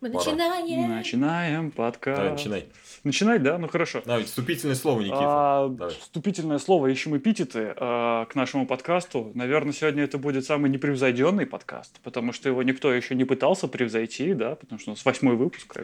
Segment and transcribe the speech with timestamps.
[0.00, 0.88] Мы начинаем.
[0.96, 2.16] Начинаем подкаст.
[2.18, 2.66] Давай, начинай.
[3.04, 3.58] Начинать, да?
[3.58, 4.02] Ну хорошо.
[4.06, 5.18] Давай, вступительное слово, Никита.
[5.20, 5.94] А, Давай.
[5.94, 9.30] вступительное слово ищем эпитеты а, к нашему подкасту.
[9.34, 14.32] Наверное, сегодня это будет самый непревзойденный подкаст, потому что его никто еще не пытался превзойти,
[14.32, 15.76] да, потому что у нас восьмой выпуск.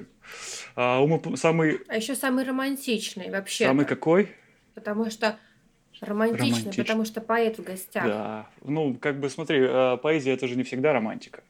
[0.76, 3.66] А, умоп- самый, А еще самый романтичный вообще.
[3.66, 4.30] самый какой?
[4.74, 5.38] Потому что
[6.00, 6.84] романтичный, Романтичный.
[6.84, 8.04] потому что поэт в гостях.
[8.06, 8.46] Да.
[8.62, 11.42] Ну, как бы смотри, а, поэзия это же не всегда романтика.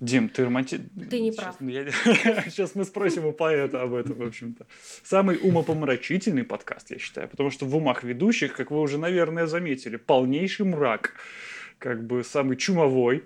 [0.00, 0.80] Дим, ты романти...
[1.10, 1.56] Ты не прав.
[1.58, 4.66] Сейчас мы спросим у поэта об этом, в общем-то.
[5.02, 9.96] Самый умопомрачительный подкаст, я считаю, потому что в умах ведущих, как вы уже, наверное, заметили,
[9.96, 11.14] полнейший мрак.
[11.78, 13.24] Как бы самый чумовой,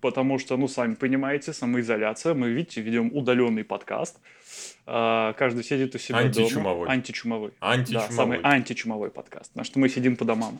[0.00, 2.34] потому что, ну, сами понимаете, самоизоляция.
[2.34, 4.18] Мы, видите, ведем удаленный подкаст.
[4.86, 6.28] А, Каждый сидит у себя дома.
[6.28, 6.88] Античумовой.
[6.88, 7.52] Античумовой.
[7.60, 8.12] Да, Античумовой.
[8.12, 9.50] самый античумовой подкаст.
[9.52, 10.58] Потому что мы сидим по домам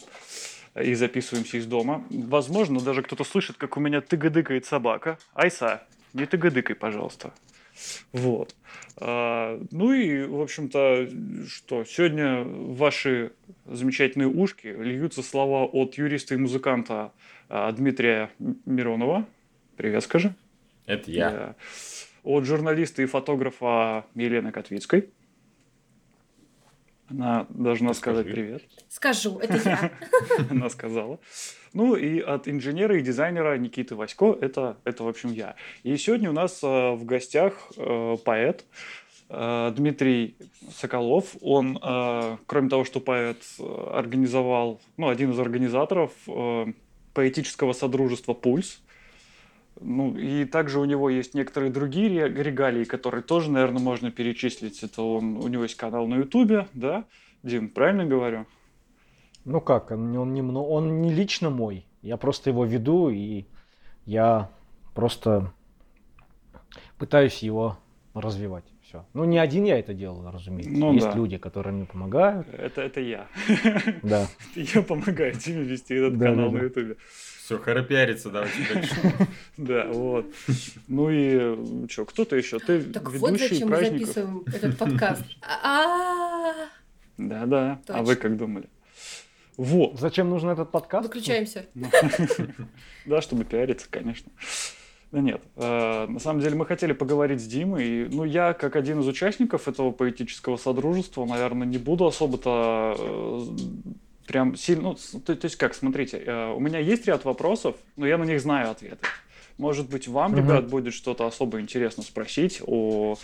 [0.81, 2.05] и записываемся из дома.
[2.11, 5.19] Возможно, даже кто-то слышит, как у меня тыгадыкает собака.
[5.35, 7.33] Айса, не тыгадыкай, пожалуйста.
[8.13, 8.55] Вот.
[8.97, 11.09] А, ну и, в общем-то,
[11.49, 13.33] что, сегодня в ваши
[13.67, 17.13] замечательные ушки льются слова от юриста и музыканта
[17.49, 18.31] а, Дмитрия
[18.65, 19.27] Миронова.
[19.77, 20.35] Привет, скажи.
[20.87, 21.31] Это я.
[21.31, 21.55] Да.
[22.23, 25.11] От журналиста и фотографа Елены Котвицкой.
[27.09, 28.35] Она должна Ты сказать скажи.
[28.35, 28.63] привет.
[28.89, 29.91] Скажу, это я.
[30.51, 31.19] Она сказала.
[31.73, 35.57] Ну и от инженера и дизайнера Никиты Васько, это, это в общем, я.
[35.83, 38.65] И сегодня у нас э, в гостях э, поэт
[39.29, 40.37] э, Дмитрий
[40.75, 41.37] Соколов.
[41.41, 41.79] Он,
[42.47, 43.39] кроме того, что поэт,
[43.93, 46.11] организовал, ну, один из организаторов
[47.15, 48.81] поэтического содружества «Пульс».
[49.81, 54.83] Ну, и также у него есть некоторые другие ре- регалии, которые тоже, наверное, можно перечислить.
[54.83, 57.05] Это он, у него есть канал на Ютубе, да?
[57.43, 58.47] Дим, правильно говорю?
[59.45, 61.87] Ну как, он, он, не, он не лично мой.
[62.03, 63.45] Я просто его веду, и
[64.05, 64.51] я
[64.95, 65.53] просто
[66.99, 67.79] пытаюсь его
[68.15, 68.65] развивать.
[68.89, 69.05] Все.
[69.15, 70.71] Ну, не один я это делаю, разумеется.
[70.71, 71.15] Ну Есть да.
[71.15, 72.47] люди, которые мне помогают.
[72.53, 73.27] Это, это я.
[74.03, 74.29] Да.
[74.55, 76.65] Я помогаю тебе вести этот Да, канал да, на да.
[76.67, 76.97] Ютубе.
[77.43, 78.95] Все, харопиариться, давайте дальше.
[79.57, 80.27] Да, вот.
[80.87, 82.61] Ну и что, кто-то еще?
[82.61, 85.25] Ты Так вот зачем мы записываем этот подкаст.
[85.43, 86.53] А,
[87.19, 87.73] Да, да.
[87.73, 88.03] А Точно.
[88.05, 88.69] вы как думали?
[89.57, 89.99] Вот.
[89.99, 91.09] Зачем нужен этот подкаст?
[91.09, 91.67] Выключаемся.
[93.05, 94.31] Да, чтобы пиариться, конечно.
[95.13, 97.87] Да нет, э, на самом деле мы хотели поговорить с Димой.
[97.87, 103.47] И, ну, я, как один из участников этого поэтического содружества, наверное, не буду особо-то э,
[104.27, 104.83] прям сильно...
[104.83, 108.25] Ну, то, то есть как, смотрите, э, у меня есть ряд вопросов, но я на
[108.25, 109.07] них знаю ответы.
[109.59, 110.41] Может быть, вам, Мгм.
[110.41, 113.17] ребят, будет что-то особо интересно спросить о...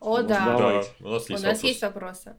[0.00, 0.56] О, да.
[0.58, 1.62] Да, у нас У есть нас вопрос.
[1.64, 2.34] есть вопросы.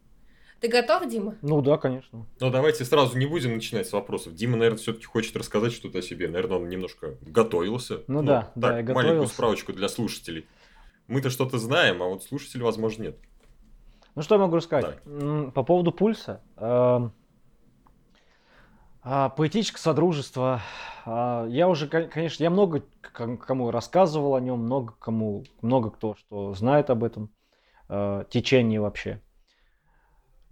[0.64, 1.36] Ты готов, Дима?
[1.42, 2.26] Ну да, конечно.
[2.40, 4.34] Но давайте сразу не будем начинать с вопросов.
[4.34, 6.30] Дима, наверное, все-таки хочет рассказать что-то о себе.
[6.30, 8.04] Наверное, он немножко готовился.
[8.08, 9.34] Ну да, да, так, я маленькую готовился.
[9.34, 10.48] справочку для слушателей.
[11.10, 13.18] Мы-то что-то знаем, а вот слушатели, возможно, нет.
[14.16, 15.00] Ну что я могу рассказать?
[15.06, 16.42] М, По поводу пульса.
[16.56, 17.12] эм,
[19.04, 20.62] а, Поэтическое содружество.
[21.06, 26.16] а, Я уже, кон- конечно, я много кому рассказывал о нем, много кому, много кто
[26.16, 27.32] что знает об этом
[27.90, 29.22] э, течении вообще.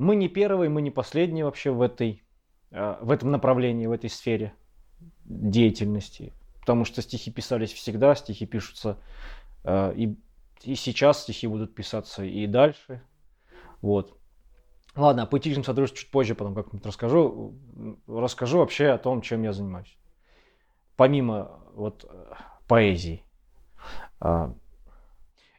[0.02, 2.24] Мы не первые, мы не последние вообще в этой,
[2.72, 4.56] э, в этом направлении, в этой сфере
[5.26, 6.34] деятельности.
[6.60, 8.98] Потому что стихи писались всегда, стихи пишутся
[9.64, 10.18] э, и,
[10.64, 13.04] и сейчас стихи будут писаться и дальше.
[13.84, 14.18] Вот.
[14.96, 17.54] Ладно, о поэтическом содружестве чуть позже потом как-нибудь расскажу.
[18.08, 20.00] Расскажу вообще о том, чем я занимаюсь.
[20.96, 22.34] Помимо вот э,
[22.68, 23.24] поэзии.
[24.20, 24.56] А,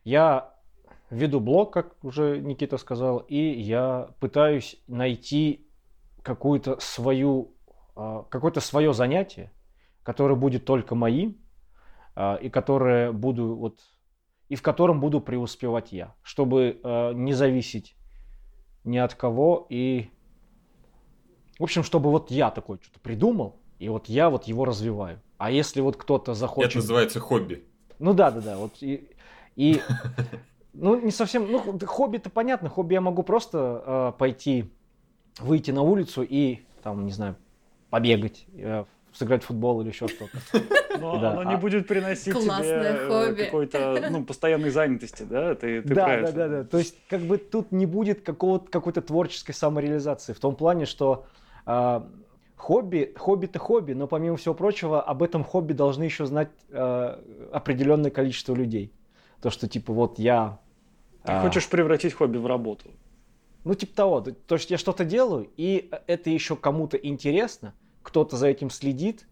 [0.03, 0.52] Я
[1.13, 5.67] веду блог, как уже Никита сказал, и я пытаюсь найти
[6.23, 7.55] какую-то свою,
[7.95, 9.53] а, какое-то свое занятие,
[10.03, 11.37] которое будет только моим,
[12.15, 13.81] а, и которое буду вот
[14.49, 17.97] и в котором буду преуспевать я, чтобы э, не зависеть
[18.85, 20.11] ни от кого и
[21.59, 25.23] в общем, чтобы вот я такой что-то придумал и вот я вот его развиваю.
[25.39, 27.65] А если вот кто-то захочет, Это называется хобби.
[27.99, 29.09] ну да, да, да, вот и,
[29.57, 29.81] и
[30.75, 34.71] ну не совсем, ну хобби-то понятно, хобби я могу просто э, пойти,
[35.41, 37.37] выйти на улицу и там не знаю
[37.91, 40.39] побегать, э, сыграть в футбол или еще что-то.
[40.99, 43.45] Но Да, оно не будет приносить Классное тебе э, хобби.
[43.45, 45.55] какой-то, ну, постоянной занятости, да?
[45.55, 46.65] Ты, ты да, да, да, да.
[46.65, 50.33] То есть, как бы тут не будет какого-то, какой-то творческой самореализации.
[50.33, 51.27] В том плане, что
[51.67, 52.09] а,
[52.57, 57.23] хобби, хобби-то хобби, но помимо всего прочего, об этом хобби должны еще знать а,
[57.53, 58.93] определенное количество людей.
[59.41, 60.59] То, что типа вот я...
[61.25, 62.91] Ты а, хочешь превратить хобби в работу.
[63.65, 64.21] Ну, типа того.
[64.21, 69.27] То, есть я что-то делаю, и это еще кому-то интересно, кто-то за этим следит,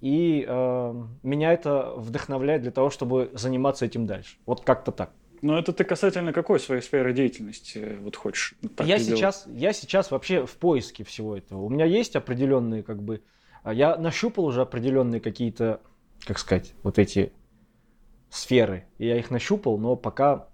[0.00, 4.36] и э, меня это вдохновляет для того, чтобы заниматься этим дальше.
[4.44, 5.12] Вот как-то так.
[5.42, 8.54] Но это ты касательно какой своей сферы деятельности вот хочешь?
[8.80, 11.62] я сейчас, я сейчас вообще в поиске всего этого.
[11.62, 13.22] У меня есть определенные, как бы,
[13.62, 15.80] а, я нащупал уже определенные какие-то,
[16.24, 17.32] как сказать, вот эти
[18.30, 18.86] сферы.
[18.98, 20.48] Я их нащупал, но пока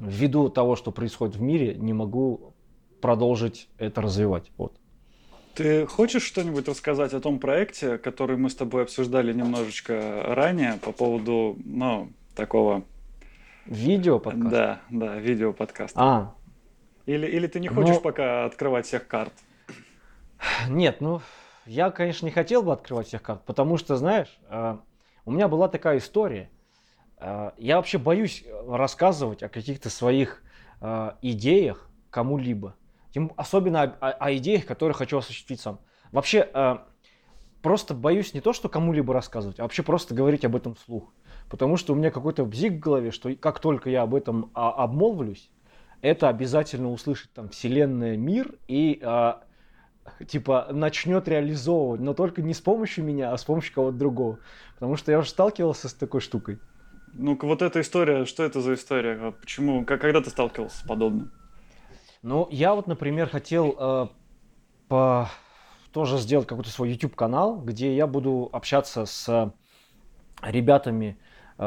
[0.00, 2.54] ввиду того, что происходит в мире, не могу
[3.00, 4.50] продолжить это развивать.
[4.56, 4.76] Вот.
[5.54, 10.90] Ты хочешь что-нибудь рассказать о том проекте, который мы с тобой обсуждали немножечко ранее по
[10.92, 12.82] поводу, ну, такого...
[13.66, 14.50] Видео подкаст.
[14.50, 15.98] Да, да, видео-подкаста.
[15.98, 16.34] А,
[17.06, 19.32] Или, или ты не хочешь Ну- пока открывать всех карт?
[20.68, 21.22] Нет, ну,
[21.64, 24.76] я, конечно, не хотел бы открывать всех карт, потому что, знаешь, э,
[25.24, 26.50] у меня была такая история.
[27.18, 30.42] Э, Я вообще боюсь рассказывать о каких-то своих
[30.80, 32.76] э, идеях кому-либо.
[33.36, 35.80] Особенно о, о- идеях, которые хочу осуществить сам.
[36.10, 36.78] Вообще, э,
[37.62, 41.12] просто боюсь не то, что кому-либо рассказывать, а вообще просто говорить об этом вслух.
[41.48, 44.70] Потому что у меня какой-то бзик в голове, что как только я об этом а,
[44.72, 45.50] обмолвлюсь,
[46.02, 49.02] это обязательно услышит там вселенная, мир и
[50.28, 54.38] типа начнет реализовывать, но только не с помощью меня, а с помощью кого-то другого.
[54.74, 56.58] Потому что я уже сталкивался с такой штукой.
[57.16, 59.18] Ну-ка, вот эта история, что это за история?
[59.20, 59.84] А Почему?
[59.84, 61.32] Как, когда ты сталкивался с подобным?
[62.22, 64.06] Ну, я вот, например, хотел э,
[64.88, 65.30] по...
[65.92, 69.52] тоже сделать какой-то свой YouTube канал, где я буду общаться с
[70.42, 71.18] ребятами,
[71.58, 71.62] э,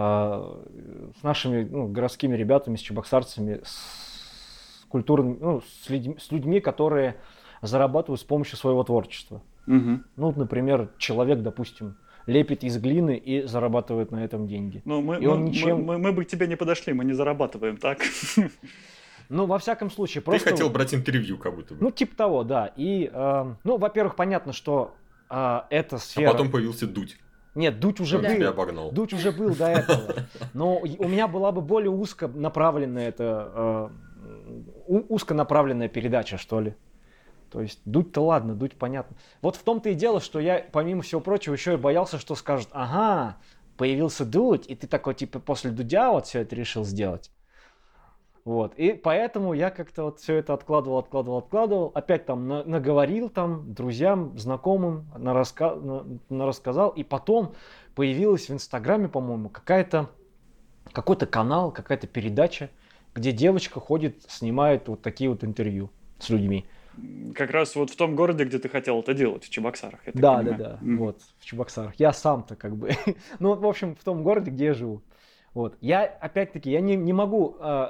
[1.20, 7.18] с нашими ну, городскими ребятами, с чебоксарцами, с культурными, ну, с, людьми, с людьми, которые
[7.62, 9.42] зарабатывают с помощью своего творчества.
[9.66, 10.06] Мгм.
[10.16, 11.98] Ну, вот, например, человек, допустим,
[12.28, 14.82] лепит из глины и зарабатывает на этом деньги.
[14.86, 17.04] Ну, мы, И мы, он ничем- мы, мы- мы бы к тебе не подошли, мы
[17.06, 18.00] не зарабатываем, так?
[19.30, 20.52] Ну, во всяком случае, Ты просто...
[20.52, 21.84] хотел брать интервью как будто бы.
[21.84, 22.72] Ну, типа того, да.
[22.78, 24.94] И, э, ну, во-первых, понятно, что
[25.30, 26.32] э, эта а сфера...
[26.32, 27.18] потом появился Дудь.
[27.54, 28.30] Нет, Дудь уже Он Да.
[28.30, 28.36] был.
[28.38, 28.90] тебя обогнал.
[28.94, 30.14] Дудь уже был до этого.
[30.54, 33.52] Но у меня была бы более узко направленная это...
[33.54, 33.90] э,
[34.88, 36.74] у- узконаправленная передача, что ли.
[37.50, 39.16] То есть дуть-то ладно, дуть понятно.
[39.42, 42.70] Вот в том-то и дело, что я, помимо всего прочего, еще и боялся, что скажут,
[42.72, 43.38] ага,
[43.78, 47.32] появился дуть, и ты такой, типа, после дудя вот все это решил сделать.
[48.48, 48.76] Вот.
[48.76, 51.92] И поэтому я как-то вот все это откладывал, откладывал, откладывал.
[51.94, 55.76] Опять там на- наговорил там друзьям, знакомым, нараска...
[55.76, 56.92] на- нарассказал.
[56.92, 57.56] И потом
[57.94, 60.10] появилась в Инстаграме, по-моему, какая-то
[60.94, 62.70] какой-то канал, какая-то передача,
[63.14, 66.66] где девочка ходит, снимает вот такие вот интервью с людьми.
[67.36, 70.00] Как раз вот в том городе, где ты хотел это делать, в Чебоксарах.
[70.06, 70.58] я Да, да, понимаю.
[70.58, 70.78] да.
[70.82, 70.98] Мгм.
[70.98, 71.96] Вот, в Чебоксарах.
[72.00, 72.92] Я сам-то как бы.
[73.40, 75.02] ну, в общем, в том городе, где я живу.
[75.54, 75.78] Вот.
[75.82, 77.88] Я, опять-таки, я не, не могу э,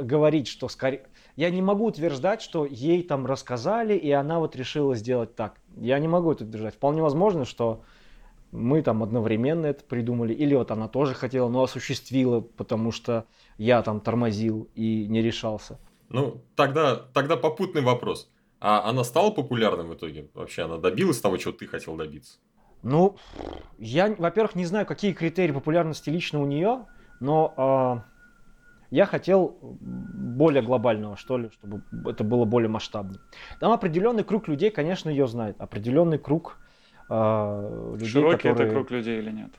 [0.00, 1.02] говорить, что скорее...
[1.36, 5.54] Я не могу утверждать, что ей там рассказали, и она вот решила сделать так.
[5.76, 6.74] Я не могу это утверждать.
[6.74, 7.82] Вполне возможно, что
[8.52, 13.26] мы там одновременно это придумали, или вот она тоже хотела, но осуществила, потому что
[13.58, 15.80] я там тормозил и не решался.
[16.08, 18.30] Ну, тогда, тогда попутный вопрос.
[18.60, 20.30] А она стала популярной в итоге?
[20.34, 22.38] Вообще, она добилась того, чего ты хотел добиться?
[22.82, 23.16] Ну,
[23.78, 26.86] я, во-первых, не знаю, какие критерии популярности лично у нее,
[27.20, 28.04] но а,
[28.90, 33.18] я хотел более глобального, что ли, чтобы это было более масштабно.
[33.58, 35.60] Там определенный круг людей, конечно, ее знает.
[35.60, 36.58] Определенный круг
[37.08, 38.66] а, людей, Широкий которые...
[38.66, 39.50] это круг людей или нет?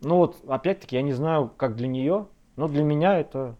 [0.00, 3.56] Ну вот, опять-таки, я не знаю, как для нее, но для меня это...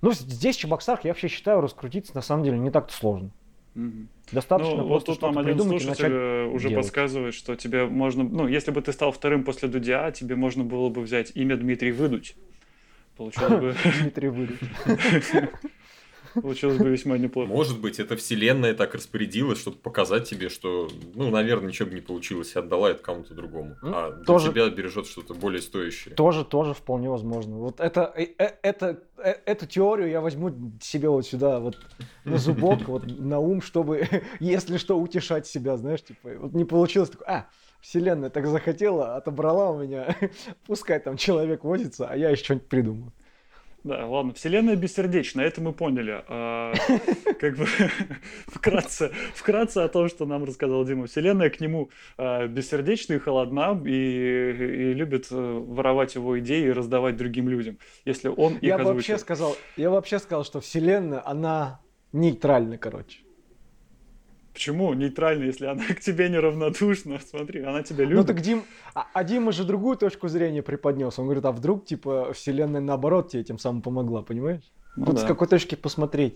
[0.00, 3.30] Ну, здесь, в Чебоксарах, я вообще считаю, раскрутиться на самом деле не так-то сложно.
[3.74, 4.08] Мгм.
[4.30, 6.86] Достаточно Ну, вот просто тут нам один слушатель э, уже делать.
[6.86, 8.22] подсказывает, что тебе можно...
[8.24, 11.92] Ну, если бы ты стал вторым после Дудя, тебе можно было бы взять имя Дмитрий
[11.92, 12.36] Выдуть.
[13.16, 14.58] Получилось бы, Дмитрий Выдуч.
[16.40, 17.48] получилось бы весьма неплохо.
[17.48, 22.00] Может быть, эта вселенная так распорядилась, чтобы показать тебе, что, ну, наверное, ничего бы не
[22.00, 23.76] получилось, и отдала это кому-то другому.
[23.82, 26.14] Ну, а для тоже- тебя бережет что-то более стоящее.
[26.14, 27.56] Тоже, тоже вполне возможно.
[27.56, 31.78] Вот это, э, э, это, э, эту теорию я возьму себе вот сюда, вот
[32.24, 34.08] на зубок, вот на ум, чтобы,
[34.40, 37.46] если что, утешать себя, знаешь, типа, вот не получилось, такой, а,
[37.80, 40.16] вселенная так захотела, отобрала у меня,
[40.66, 43.12] пускай там человек возится, а я еще что-нибудь придумаю.
[43.84, 46.24] Да, ладно, Вселенная бессердечна, это мы поняли.
[46.26, 46.72] А,
[47.38, 47.66] как бы
[48.46, 51.06] вкратце, вкратце о том, что нам рассказал Дима.
[51.06, 56.72] Вселенная к нему а, бессердечна и холодна, и, и любит э, воровать его идеи и
[56.72, 59.18] раздавать другим людям, если он их Я бы вообще озвучил.
[59.18, 63.23] сказал, я вообще сказал, что вселенная, она нейтральна, короче.
[64.54, 67.18] Почему нейтрально, если она к тебе неравнодушна?
[67.28, 68.26] Смотри, она тебя Ну любит.
[68.28, 68.62] так Дим,
[68.94, 71.18] а, а Дима же другую точку зрения преподнес.
[71.18, 74.62] Он говорит, а вдруг, типа, вселенная наоборот тебе этим самым помогла, понимаешь?
[74.96, 75.20] Ну Тут да.
[75.22, 76.34] с какой точки посмотреть.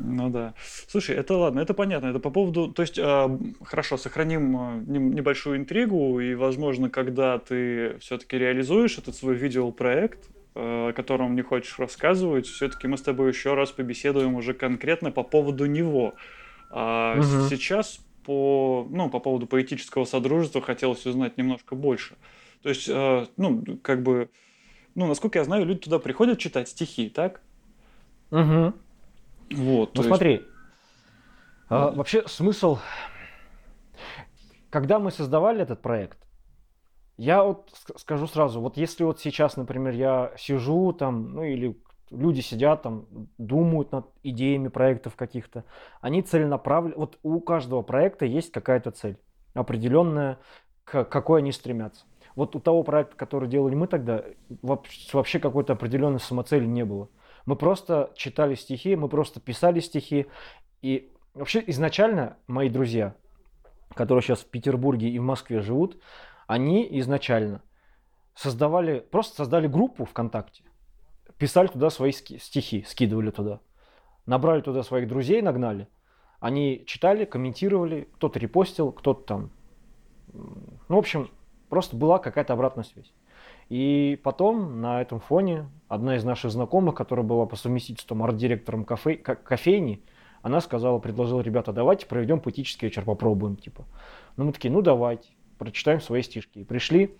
[0.00, 0.54] Ну да.
[0.86, 2.06] Слушай, это ладно, это понятно.
[2.06, 2.68] Это по поводу...
[2.68, 9.16] То есть, э, хорошо, сохраним э, небольшую интригу, и, возможно, когда ты все-таки реализуешь этот
[9.16, 10.28] свой видеопроект,
[10.60, 15.22] о котором не хочешь рассказывать, все-таки мы с тобой еще раз побеседуем уже конкретно по
[15.22, 16.14] поводу него.
[16.70, 17.48] А Мгм.
[17.48, 22.16] сейчас по, ну, по поводу поэтического содружества хотелось узнать немножко больше.
[22.62, 24.30] То есть, э, ну, как бы,
[24.94, 27.40] ну, насколько я знаю, люди туда приходят читать стихи, так?
[28.30, 28.74] Мгм.
[29.52, 30.46] Вот, Ну есть- смотри,
[31.70, 32.78] а, вообще смысл,
[34.70, 36.18] когда мы создавали этот проект,
[37.18, 41.76] я вот ск- скажу сразу, вот если вот сейчас, например, я сижу там, ну или
[42.10, 43.06] люди сидят там,
[43.36, 45.64] думают над идеями проектов каких-то,
[46.00, 49.18] они целенаправленно, вот у каждого проекта есть какая-то цель
[49.52, 50.38] определенная,
[50.84, 52.06] к какой они стремятся.
[52.36, 54.24] Вот у того проекта, который делали мы тогда,
[54.62, 57.08] вообще какой-то определенной самоцели не было.
[57.46, 60.26] Мы просто читали стихи, мы просто писали стихи.
[60.82, 63.14] И вообще изначально мои друзья,
[63.94, 66.00] которые сейчас в Петербурге и в Москве живут,
[66.48, 67.62] они изначально
[68.34, 70.64] создавали, просто создали группу ВКонтакте,
[71.36, 73.60] писали туда свои стихи, скидывали туда.
[74.26, 75.88] Набрали туда своих друзей, нагнали.
[76.40, 79.50] Они читали, комментировали, кто-то репостил, кто-то там...
[80.32, 81.28] Ну, в общем,
[81.68, 83.12] просто была какая-то обратная связь.
[83.68, 89.16] И потом на этом фоне одна из наших знакомых, которая была по совместительству арт-директором кафе,
[89.16, 90.02] ка- кофейни,
[90.40, 93.84] она сказала, предложила, ребята, давайте проведем поэтический вечер, попробуем, типа.
[94.36, 95.28] Ну, мы такие, ну, давайте,
[95.58, 96.60] прочитаем свои стишки.
[96.60, 97.16] И пришли,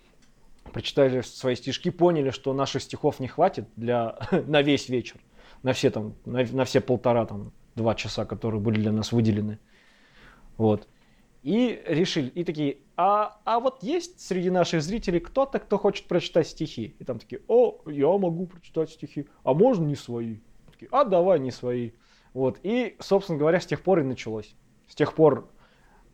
[0.73, 5.21] прочитали свои стишки, поняли, что наших стихов не хватит для, на весь вечер,
[5.63, 9.59] на все там, на, на все полтора там, два часа, которые были для нас выделены.
[10.57, 10.89] Вот.
[11.43, 16.49] И решили, и такие, а, а вот есть среди наших зрителей кто-то, кто хочет прочитать
[16.49, 16.97] стихи?
[16.99, 20.39] И там такие, о, я могу прочитать стихи, а можно не свои?
[20.73, 21.93] Такие, а давай не свои.
[22.35, 24.55] Вот, и, собственно говоря, с тех пор и началось.
[24.89, 25.49] С тех пор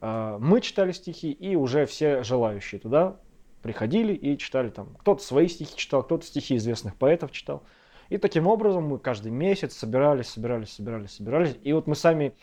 [0.04, 3.16] мы читали стихи, и уже все желающие туда
[3.62, 4.94] приходили и читали там.
[5.00, 7.62] Кто-то свои стихи читал, кто-то стихи известных поэтов читал.
[8.10, 11.56] И таким образом мы каждый месяц собирались, собирались, собирались, собирались.
[11.62, 12.34] И вот мы сами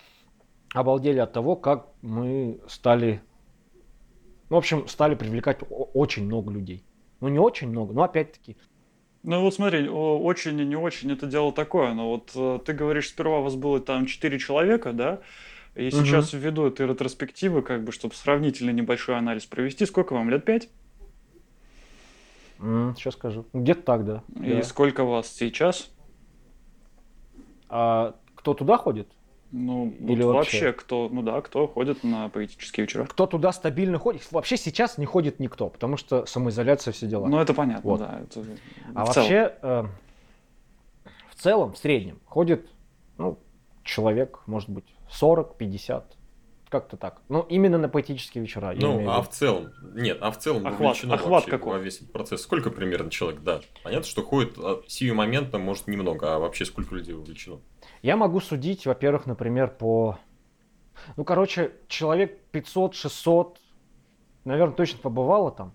[0.73, 3.21] обалдели от того, как мы стали,
[4.49, 6.83] в общем, стали привлекать очень много людей.
[7.19, 8.57] Ну, не очень много, но опять-таки.
[9.23, 11.93] Ну вот смотри, очень и не очень это дело такое.
[11.93, 15.19] Но вот э, ты говоришь, сперва у вас было там 4 человека, да?
[15.75, 15.91] И Мгм.
[16.05, 20.69] сейчас ввиду этой ретроспективы, как бы, чтобы сравнительно небольшой анализ провести, сколько вам, лет 5?
[22.59, 23.45] м, сейчас скажу.
[23.53, 24.23] Где-то так, да.
[24.43, 24.63] И Да.
[24.63, 25.89] сколько вас сейчас?
[27.69, 29.07] А кто туда ходит?
[29.51, 30.65] Ну, вот Или вообще.
[30.67, 30.73] вообще?
[30.73, 33.05] кто, ну да, кто ходит на поэтические вечера?
[33.05, 34.29] Кто туда стабильно ходит?
[34.31, 37.27] Вообще сейчас не ходит никто, потому что самоизоляция, все дела.
[37.27, 37.99] Ну, это понятно, Вот.
[37.99, 38.21] да.
[38.21, 38.39] это
[38.93, 39.29] А в целом.
[39.29, 39.83] вообще, э,
[41.29, 42.69] в целом, в среднем, ходит,
[43.17, 43.39] ну,
[43.83, 44.85] человек, может быть,
[45.19, 46.03] 40-50,
[46.69, 47.21] как-то так.
[47.29, 48.73] Ну, именно на поэтические вечера.
[48.75, 51.73] Ну, а в целом, нет, а в целом Охват- вовлечено охват вообще какой?
[51.73, 52.41] во весь процесс.
[52.41, 53.61] Сколько примерно человек, да.
[53.83, 57.59] Понятно, что ходит а, сиюмоментно, может, немного, а вообще сколько людей вовлечено?
[58.01, 60.17] Я могу судить, во-первых, например, по...
[61.17, 63.57] Ну, короче, человек 500-600,
[64.45, 65.73] наверное, точно побывало там.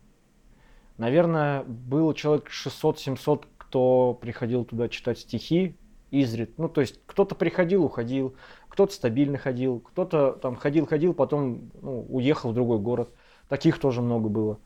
[0.98, 5.76] Наверное, было человек 600-700, кто приходил туда читать стихи
[6.10, 6.56] изред.
[6.58, 8.36] Ну, то есть кто-то приходил, уходил,
[8.76, 13.08] кто-то стабильно ходил, кто-то там ходил-ходил, потом ну, уехал в другой город.
[13.48, 14.58] Таких тоже много было.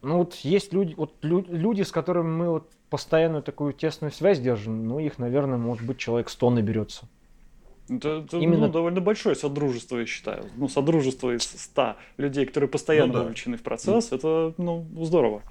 [0.00, 4.40] Ну, вот есть люди, вот лю- люди, с которыми мы вот постоянно такую тесную связь
[4.40, 7.08] держим, ну, их, наверное, может быть, человек 100 наберется.
[7.90, 10.44] Это, это, Именно- ну, довольно большое содружество, я считаю.
[10.56, 13.20] Ну, содружество из 100 людей, которые постоянно Ну да.
[13.20, 15.42] вовлечены в процесс, это, ну, здорово.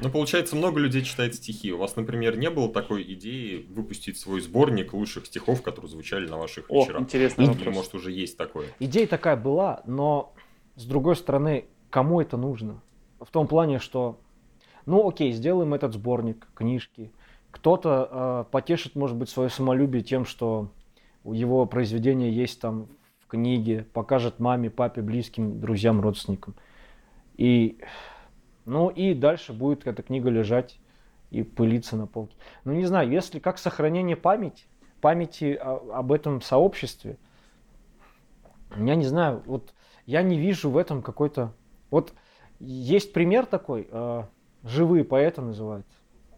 [0.00, 1.72] Ну, получается, много людей читает стихи.
[1.72, 6.38] У вас, например, не было такой идеи выпустить свой сборник лучших стихов, которые звучали на
[6.38, 7.02] ваших О, вечерах?
[7.02, 7.74] интересный Или, вопрос.
[7.74, 8.68] может, уже есть такое?
[8.78, 10.34] Идея такая была, но
[10.76, 12.80] с другой стороны, кому это нужно?
[13.20, 14.20] В том плане, что,
[14.86, 17.12] ну окей, сделаем этот сборник, книжки.
[17.50, 20.70] Кто-то э, потешит, может быть, свое самолюбие тем, что
[21.24, 22.88] у его произведения есть там
[23.20, 26.54] в книге, покажет маме, папе, близким, друзьям, родственникам.
[27.36, 27.78] И,
[28.64, 30.78] ну и дальше будет эта книга лежать
[31.30, 32.36] и пылиться на полке.
[32.64, 34.64] Ну не знаю, если как сохранение памяти,
[35.00, 37.16] памяти об этом сообществе,
[38.76, 39.72] я не знаю, вот
[40.06, 41.52] я не вижу в этом какой-то...
[41.90, 42.14] Вот
[42.58, 44.22] есть пример такой, э,
[44.64, 45.96] живые поэты называются.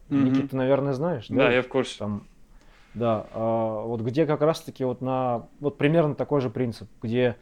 [0.09, 0.25] Мгм.
[0.25, 1.99] Никита, наверное, знаешь, Да, я в курсе.
[1.99, 2.27] там,
[2.95, 7.37] да, а, вот где как раз-таки вот на, вот примерно такой же принцип, где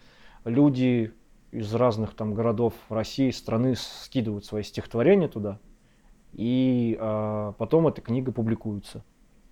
[0.44, 1.12] люди
[1.52, 5.58] из разных там городов России, страны скидывают свои стихотворения туда,
[6.32, 9.04] и а, потом эта книга публикуется.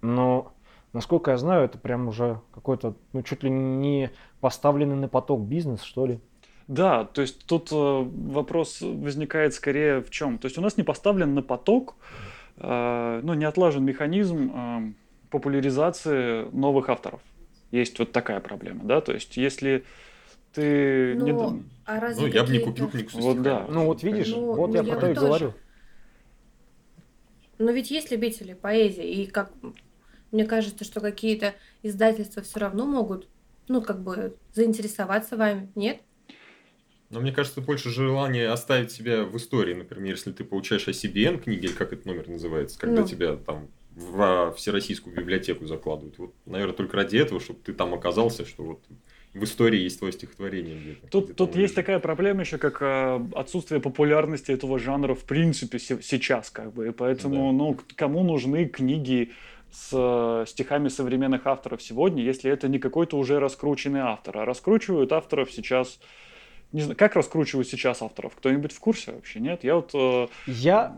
[0.03, 0.53] Но
[0.93, 5.83] Насколько я знаю, это прям уже какой-то, ну, чуть ли не поставленный на поток бизнес,
[5.83, 6.19] что ли.
[6.67, 10.39] Да, то есть тут э, вопрос возникает скорее в чем?
[10.39, 11.95] То есть у нас не поставлен на поток,
[12.57, 14.93] э, ну, не отлажен механизм э,
[15.31, 17.21] популяризации новых авторов.
[17.71, 19.85] Есть вот такая проблема, да, то есть если
[20.53, 21.33] ты не...
[21.33, 23.67] Ну, д- а разве Ну, я бы не купил книгу со Вот да.
[23.69, 25.27] Ну, вот видишь, Ну, вот ну, я я про то и тоже.
[25.27, 25.53] говорю.
[27.59, 29.53] Но ведь есть любители поэзии, и как
[30.33, 33.29] мне кажется, что какие-то издательства все равно могут,
[33.69, 36.01] ну, как бы заинтересоваться вами, нет?
[37.11, 39.75] Но мне кажется, больше желание оставить себя в истории.
[39.75, 43.07] Например, если ты получаешь ICBN книги, или как этот номер называется, когда Ну.
[43.07, 46.17] тебя там во всероссийскую библиотеку закладывают.
[46.19, 48.85] Вот, наверное, только ради этого, чтобы ты там оказался, что вот
[49.35, 51.07] в истории есть твое стихотворение где-то.
[51.09, 56.03] Тут, тут есть такая проблема еще, как э, отсутствие популярности этого жанра в принципе се-
[56.03, 57.53] сейчас, как бы, и поэтому, Да.
[57.53, 59.31] ну, кому нужны книги
[59.71, 65.13] с э, стихами современных авторов сегодня, если это не какой-то уже раскрученный автор, а раскручивают
[65.13, 66.01] авторов сейчас,
[66.73, 68.35] не знаю, как раскручивают сейчас авторов?
[68.35, 69.39] Кто-нибудь в курсе вообще?
[69.39, 69.63] Нет?
[69.63, 69.91] Я вот...
[69.95, 70.97] э, Я.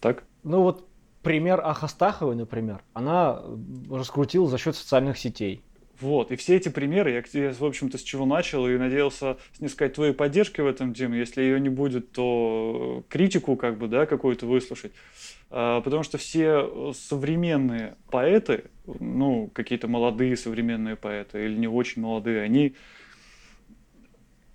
[0.00, 0.24] Так?
[0.42, 0.84] ну вот
[1.22, 3.56] пример Ахастаховой, например, она э,
[3.96, 5.62] раскрутила за счет социальных сетей.
[6.00, 9.94] Вот, и все эти примеры, я, я, в общем-то, с чего начал и надеялся снискать
[9.94, 11.12] твоей поддержки в этом, Дим.
[11.12, 14.92] Если ее не будет, то критику, как бы, да, какую-то выслушать.
[15.50, 22.02] А, Потому что все э, современные поэты, ну, какие-то молодые современные поэты или не очень
[22.02, 22.76] молодые, они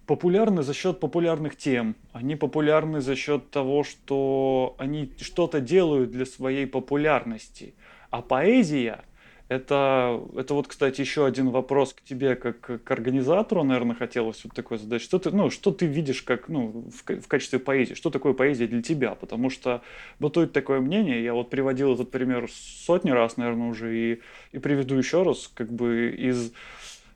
[0.05, 1.95] популярны за счет популярных тем.
[2.13, 7.73] Они популярны за счет того, что они что-то делают для своей популярности.
[8.09, 9.03] А поэзия
[9.49, 14.53] это, это вот, кстати, еще один вопрос к тебе, как к организатору, наверное, хотелось вот
[14.53, 15.01] такой задать.
[15.01, 17.93] Что ты, ну, что ты видишь как, ну, в, в качестве поэзии?
[17.93, 19.15] Что такое поэзия для тебя?
[19.15, 19.81] Потому что
[20.19, 24.21] бытует такое мнение, я вот приводил этот пример сотни раз, наверное, уже, и,
[24.53, 26.53] и приведу еще раз, как бы из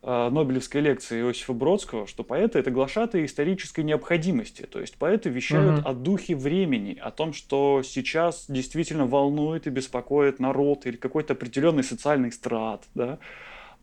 [0.04, 4.62] Нобелевской лекции Иосифа Бродского, что поэты— это глашатые исторической необходимости.
[4.64, 5.88] То есть поэты вещают Мгм.
[5.88, 11.84] о духе времени, о том, что сейчас действительно волнует и беспокоит народ или какой-то определенный
[11.84, 13.20] социальный страт, да.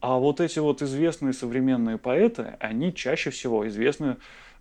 [0.00, 4.16] А вот эти вот известные современные поэты, они чаще всего известны э,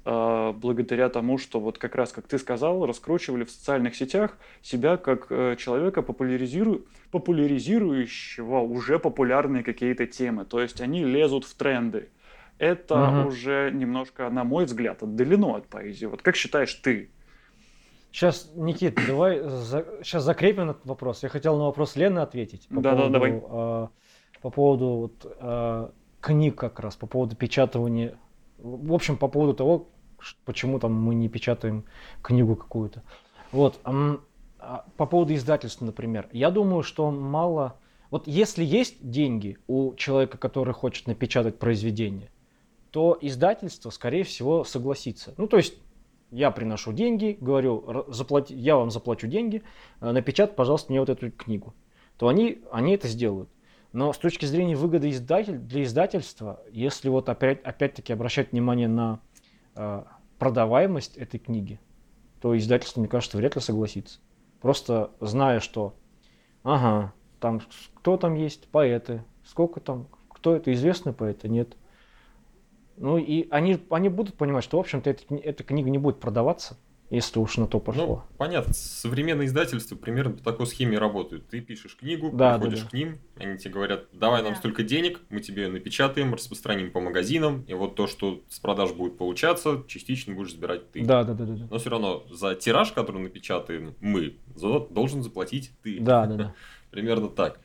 [0.06, 5.28] благодаря тому, что вот как раз, как ты сказал, раскручивали в социальных сетях себя как
[5.30, 10.46] э, человека, популяризиру- популяризирующего уже популярные какие-то темы.
[10.46, 12.10] То есть они лезут в тренды.
[12.58, 13.28] Это Мгм.
[13.28, 16.06] уже немножко, на мой взгляд, отдалено от поэзии.
[16.06, 17.10] Вот как считаешь ты?
[18.12, 19.39] Сейчас, Никит, давай
[20.04, 21.24] сейчас закрепим этот вопрос.
[21.24, 22.68] Я хотел на вопрос Лены ответить.
[22.68, 23.42] по Да-да, поводу, давай.
[23.50, 23.89] а,
[24.42, 28.16] по поводу вот, а, книг как раз, по поводу печатывания.
[28.60, 29.89] В общем, по поводу того,
[30.45, 31.86] почему там мы не печатаем
[32.21, 33.03] книгу какую-то.
[33.51, 33.79] Вот.
[34.59, 36.27] а, по поводу издательства, например.
[36.31, 37.77] Я думаю, что мало...
[38.09, 42.29] Вот если есть деньги у человека, который хочет напечатать произведение,
[42.91, 45.33] то издательство, скорее всего, согласится.
[45.38, 45.73] Ну, то есть
[46.29, 49.63] я приношу деньги, говорю, «Р- заплати, я вам заплачу деньги,
[49.99, 51.73] э, напечатай, пожалуйста, мне вот эту книгу.
[52.17, 53.49] То они, они это сделают.
[53.93, 59.19] Но с точки зрения выгоды издатель, для издательства, если вот опять, опять-таки обращать внимание на
[60.38, 61.79] продаваемость этой книги,
[62.41, 64.19] то издательство, мне кажется, вряд ли согласится.
[64.62, 65.95] Просто зная, что,
[66.63, 67.62] ага, там
[67.95, 71.77] кто там есть, поэты, сколько там, кто это, известные поэты, нет.
[72.97, 76.77] Ну и они, они будут понимать, что, в общем-то, эта, эта книга не будет продаваться,
[77.15, 78.06] если уж на то пошло.
[78.30, 81.47] Ну, понятно, современные издательства примерно по такой схеме работают.
[81.47, 82.89] Ты пишешь книгу, Да, да, приходишь да.
[82.89, 84.60] к ним, они тебе говорят, давай нам Да.
[84.60, 89.17] столько денег, мы тебе напечатаем, распространим по магазинам, и вот то, что с продаж будет
[89.17, 91.04] получаться, частично будешь забирать ты.
[91.06, 91.67] Да, да, да, да, да.
[91.69, 95.99] Но все равно за тираж, который напечатаем мы, за- должен заплатить ты.
[95.99, 96.54] Да, да, да.
[96.91, 97.60] Примерно так.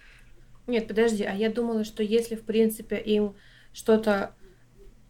[0.66, 3.34] Нет, подожди, а я думала, что если, в принципе, им
[3.72, 4.34] что-то,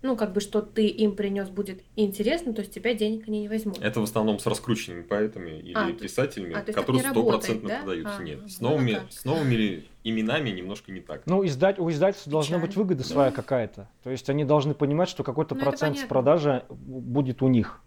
[0.01, 3.49] ну, как бы, что ты им принес будет интересно, то с тебя денег они не
[3.49, 3.79] возьмут.
[3.79, 7.79] Это в основном с раскрученными поэтами или А, писателями, а, есть которые стопроцентно да?
[7.79, 8.17] продаются.
[8.19, 9.13] А, Нет, ну, с новыми, ну так.
[9.13, 11.23] с новыми именами немножко не так.
[11.27, 13.89] Ну, издать, у издательства должна быть выгода своя какая-то.
[14.05, 17.81] То есть они должны понимать, что какой-то Ну, процент с продажи будет у них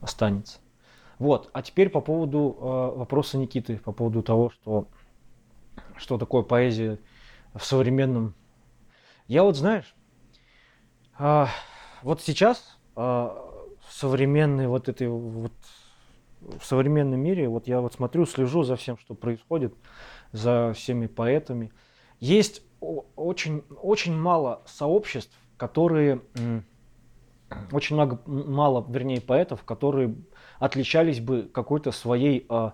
[0.00, 0.58] останется.
[1.20, 1.50] Вот.
[1.52, 4.88] А теперь по поводу э, вопроса Никиты, по поводу того, что,
[5.96, 6.98] что такое поэзия
[7.54, 8.34] в современном.
[9.28, 9.94] Я вот, знаешь,
[11.22, 11.48] а,
[12.02, 13.36] вот сейчас а,
[13.86, 15.52] в современной вот этой вот
[16.40, 19.74] в современном мире, вот я вот смотрю, слежу за всем, что происходит,
[20.32, 21.72] за всеми поэтами.
[22.20, 26.22] Есть очень, очень мало сообществ, которые
[27.70, 30.14] очень много, мало, вернее, поэтов, которые
[30.58, 32.72] отличались бы какой-то своей, а,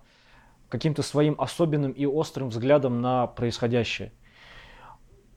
[0.69, 4.13] каким-то своим особенным и острым взглядом на происходящее.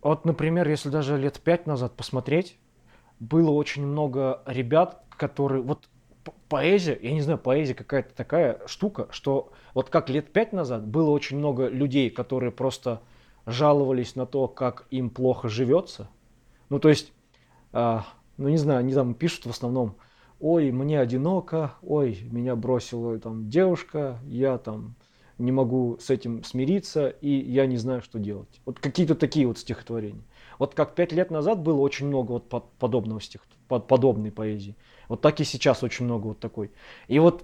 [0.03, 2.57] Вот, например, если даже лет пять назад посмотреть,
[3.19, 5.61] было очень много ребят, которые...
[5.61, 5.87] Вот
[6.47, 11.09] поэзия, я не знаю, поэзия какая-то такая штука, что вот как лет пять назад было
[11.09, 13.01] очень много людей, которые просто
[13.45, 16.09] жаловались на то, как им плохо живется.
[16.69, 17.13] Ну, то есть,
[17.71, 18.05] а,
[18.37, 19.95] ну, не знаю, они там пишут в основном,
[20.39, 24.95] ой, мне одиноко, ой, меня бросила там девушка, я там
[25.37, 28.61] не могу с этим смириться, и я не знаю, что делать.
[28.65, 30.23] Вот какие-то такие вот стихотворения.
[30.59, 34.75] Вот как пять лет назад было очень много вот подобного стих, подобной поэзии.
[35.07, 36.71] Вот так и сейчас очень много вот такой.
[37.07, 37.43] И вот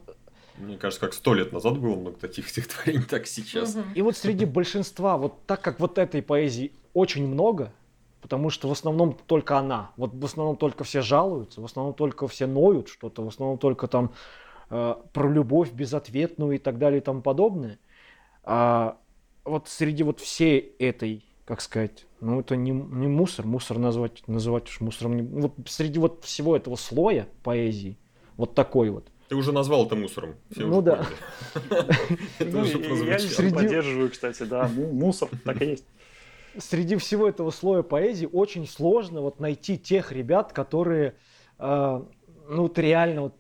[0.57, 3.77] мне кажется, как сто лет назад было много таких стихотворений, так сейчас.
[3.93, 7.73] И вот среди большинства, вот так как вот этой поэзии очень много,
[8.21, 12.27] потому что в основном только она, вот в основном только все жалуются, в основном только
[12.27, 14.13] все ноют что-то, в основном только там
[14.69, 17.77] э, про любовь безответную и так далее и тому подобное.
[18.43, 18.97] А
[19.43, 24.67] вот среди вот всей этой, как сказать, ну это не, не мусор, мусор назвать, называть
[24.67, 27.97] уж мусором, не, вот среди вот всего этого слоя поэзии,
[28.35, 30.35] вот такой вот, ты уже назвал это мусором.
[30.51, 31.05] Все ну да.
[32.39, 33.17] Ну, я
[33.51, 35.85] поддерживаю, кстати, да, мусор, так и есть.
[36.57, 41.15] Среди всего этого слоя поэзии очень сложно вот найти тех ребят, которые,
[41.59, 42.01] э,
[42.49, 43.35] ну вот реально вот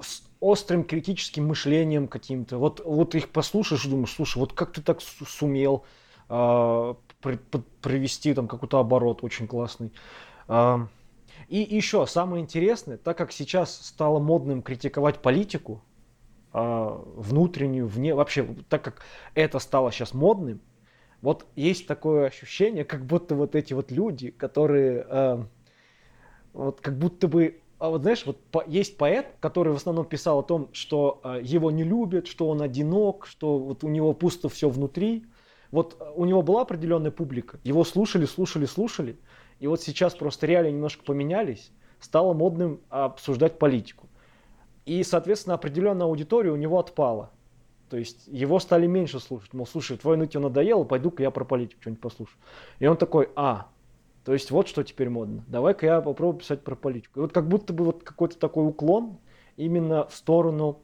[0.00, 2.58] с острым критическим мышлением каким-то.
[2.58, 5.84] Вот, вот их послушаешь и думаешь, слушай, вот как ты так сумел
[6.28, 6.94] э,
[7.82, 9.92] провести там какой-то оборот очень классный.
[10.48, 15.82] И еще самое интересное, так как сейчас стало модным критиковать политику,
[16.52, 19.02] а, внутреннюю, вне, вообще, так как
[19.34, 20.60] это стало сейчас модным,
[21.20, 25.46] вот есть такое ощущение, как будто вот эти вот люди, которые
[26.52, 30.38] вот как будто бы а вот знаешь, вот по, есть поэт, который в основном писал
[30.38, 34.48] о том, что э, его не любят, что он одинок, что вот у него пусто
[34.48, 35.26] все внутри.
[35.70, 39.16] Вот у него была определенная публика, его слушали, слушали, слушали,
[39.58, 44.08] и вот сейчас просто реалии немножко поменялись, стало модным обсуждать политику.
[44.84, 47.30] И, соответственно, определенная аудитория у него отпала.
[47.88, 49.52] То есть его стали меньше слушать.
[49.52, 52.38] Мол, слушай, твое нытье надоело, пойду-ка я про политику что-нибудь послушаю.
[52.78, 53.68] И он такой, а,
[54.24, 55.44] то есть вот что теперь модно.
[55.46, 57.20] Давай-ка я попробую писать про политику.
[57.20, 59.18] И вот как будто бы вот какой-то такой уклон
[59.56, 60.80] именно в сторону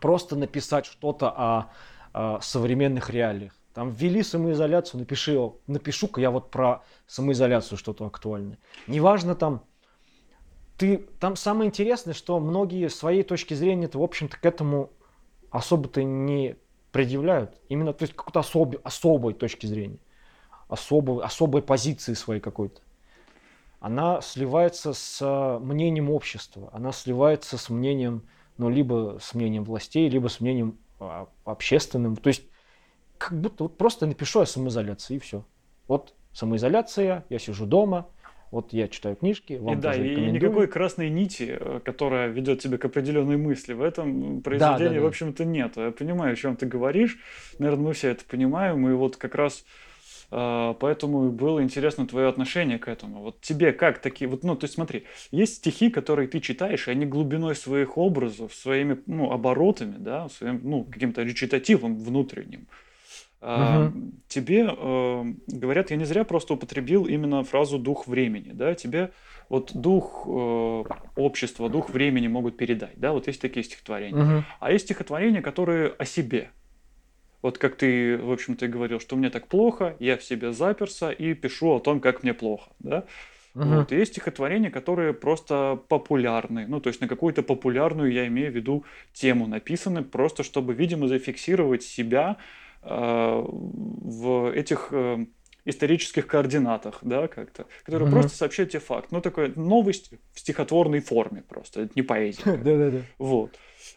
[0.00, 1.70] просто написать что-то о,
[2.14, 3.52] о современных реалиях.
[3.74, 8.58] Там ввели самоизоляцию, напиши, напишу-ка я вот про самоизоляцию что-то актуальное.
[8.86, 9.64] Неважно там,
[10.76, 14.90] ты, там самое интересное, что многие своей точки зрения -то, в общем-то к этому
[15.50, 16.56] особо-то не
[16.90, 17.58] предъявляют.
[17.68, 19.98] Именно, то есть какой-то особой, особой точки зрения,
[20.68, 22.82] особой, особой позиции своей какой-то.
[23.80, 30.28] Она сливается с мнением общества, она сливается с мнением, ну, либо с мнением властей, либо
[30.28, 32.16] с мнением а, общественным.
[32.16, 32.44] То есть
[33.28, 35.44] как будто вот просто напишу о самоизоляции и все.
[35.88, 38.08] Вот самоизоляция, я сижу дома,
[38.52, 42.76] вот я читаю книжки, вам и да, и никакой красной нити, э, которая ведет тебя
[42.76, 45.00] к определенной мысли, в этом произведении, да, да, да.
[45.00, 45.76] в общем-то, нет.
[45.76, 47.18] Я понимаю, о чем ты говоришь.
[47.58, 48.86] Наверное, мы все это понимаем.
[48.88, 49.64] И вот как раз
[50.30, 53.22] э, поэтому было интересно твое отношение к этому.
[53.22, 54.28] Вот тебе как такие...
[54.28, 58.52] Вот, ну, то есть смотри, есть стихи, которые ты читаешь, и они глубиной своих образов,
[58.52, 62.66] своими ну, оборотами, да, своим, ну, каким-то речитативом внутренним,
[63.42, 64.12] Угу.
[64.28, 69.10] Тебе э, говорят, я не зря просто употребил именно фразу дух времени, да, тебе
[69.48, 70.84] вот дух э,
[71.16, 74.22] общества, дух времени могут передать, да, вот есть такие стихотворения.
[74.22, 74.44] Угу.
[74.60, 76.50] А есть стихотворения, которые о себе.
[77.42, 81.34] Вот как ты, в общем-то, говорил, что мне так плохо, я в себе заперся и
[81.34, 83.06] пишу о том, как мне плохо, да.
[83.56, 83.64] Угу.
[83.64, 83.90] Вот.
[83.90, 86.66] Есть стихотворения, которые просто популярны.
[86.68, 91.08] Ну, то есть на какую-то популярную, я имею в виду, тему написаны, просто чтобы, видимо,
[91.08, 92.38] зафиксировать себя
[92.82, 95.26] в этих э,
[95.64, 98.12] исторических координатах, да, как-то, которые mm-hmm.
[98.12, 99.12] просто сообщают тебе факт.
[99.12, 102.42] Ну, такая новость в стихотворной форме просто, это не поэзия.
[102.44, 103.02] Да-да-да.
[103.18, 103.52] Вот.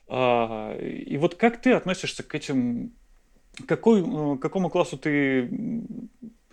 [0.07, 2.93] А, и вот как ты относишься к этим,
[3.67, 5.49] какой, э, какому классу ты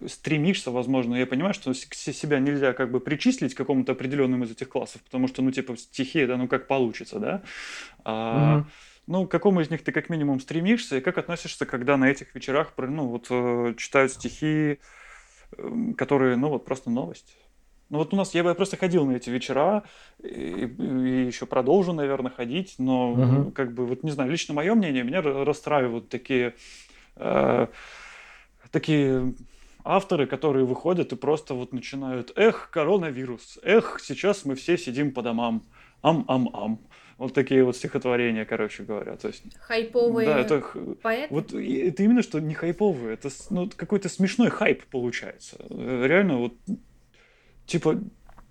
[0.07, 4.69] стремишься, возможно, я понимаю, что себя нельзя как бы причислить к какому-то определенному из этих
[4.69, 7.43] классов, потому что, ну, типа, стихи, да, ну, как получится, да,
[8.05, 8.67] а, угу.
[9.13, 12.35] Ну, к какому из них ты как минимум стремишься, и как относишься, когда на этих
[12.35, 14.79] вечерах ну, вот, э, читают стихи,
[15.59, 17.37] эм, которые, ну, вот просто новость?
[17.91, 19.83] Ну вот у нас, я бы просто ходил на эти вечера
[20.23, 23.51] и, и еще продолжу, наверное, ходить, но угу.
[23.51, 26.55] как бы, вот не знаю, лично мое мнение, меня расстраивают такие,
[27.17, 27.67] э,
[28.71, 29.35] такие
[29.85, 35.21] авторы, которые выходят и просто вот начинают, эх, коронавирус, эх, сейчас мы все сидим по
[35.21, 35.65] домам,
[36.01, 36.81] ам-ам-ам.
[37.23, 39.17] Вот такие вот стихотворения, короче говоря.
[39.17, 40.61] То есть, Хайповые да, это,
[41.01, 41.33] поэты?
[41.33, 45.57] вот это именно что не хайповые, это ну, какой-то смешной хайп получается.
[45.71, 46.55] Э, реально вот,
[47.65, 48.01] типа,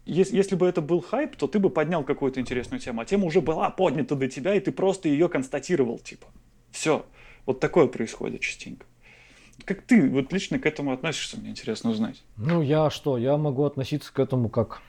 [0.05, 3.25] если, если бы это был хайп, то ты бы поднял какую-то интересную тему, а тема
[3.25, 6.27] уже была поднята до тебя, и ты просто ее констатировал, типа.
[6.71, 7.05] Все.
[7.45, 8.85] Вот такое происходит частенько.
[9.65, 12.23] Как ты вот лично к этому относишься, мне интересно узнать.
[12.37, 14.81] Ну, я что, я могу относиться к этому как...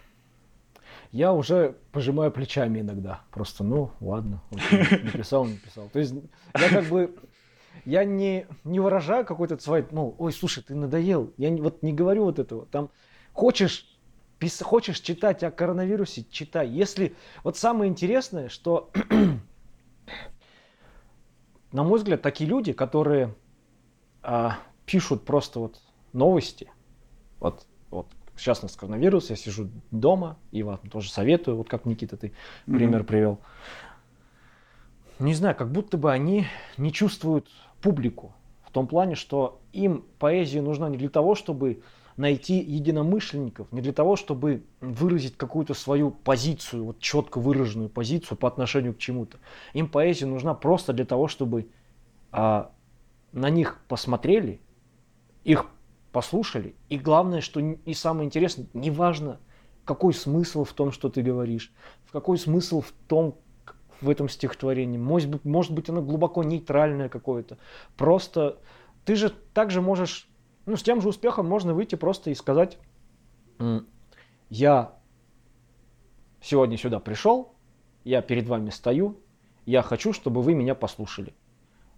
[1.12, 3.22] Я уже пожимаю плечами иногда.
[3.30, 5.88] Просто, ну, ладно, окей, написал, написал.
[5.90, 6.14] То есть
[6.58, 7.14] я как бы...
[7.84, 11.32] Я не, не выражаю какой-то свой, ну, ой, слушай, ты надоел.
[11.36, 12.64] Я не, вот не говорю вот этого.
[12.66, 12.90] Там
[13.32, 13.98] хочешь
[14.38, 16.68] пис, хочешь читать о коронавирусе, читай.
[16.68, 18.90] Если вот самое интересное, что
[21.72, 23.34] на мой взгляд, такие люди, которые
[24.22, 25.80] а, пишут просто вот
[26.12, 26.70] новости,
[27.40, 27.66] вот
[28.36, 32.28] сейчас у нас коронавирус, я сижу дома, и вам тоже советую, вот как Никита ты
[32.28, 32.74] mm-hmm.
[32.74, 33.38] пример привел.
[35.18, 37.48] Не знаю, как будто бы они не чувствуют
[37.80, 38.32] публику
[38.66, 41.82] в том плане, что им поэзия нужна не для того, чтобы
[42.16, 48.48] найти единомышленников, не для того, чтобы выразить какую-то свою позицию, вот четко выраженную позицию по
[48.48, 49.38] отношению к чему-то.
[49.72, 51.68] Им поэзия нужна просто для того, чтобы
[52.30, 52.70] а,
[53.32, 54.60] на них посмотрели,
[55.44, 55.66] их
[56.12, 59.40] послушали, и главное, что и самое интересное, неважно,
[59.84, 61.72] какой смысл в том, что ты говоришь,
[62.04, 63.36] в какой смысл в том,
[64.00, 64.98] в этом стихотворении.
[64.98, 67.58] Может быть, может быть оно глубоко нейтральное какое-то.
[67.96, 68.58] Просто
[69.04, 70.28] ты же также можешь
[70.66, 72.78] ну, с тем же успехом можно выйти просто и сказать,
[74.48, 74.94] я
[76.40, 77.54] сегодня сюда пришел,
[78.04, 79.20] я перед вами стою,
[79.66, 81.34] я хочу, чтобы вы меня послушали.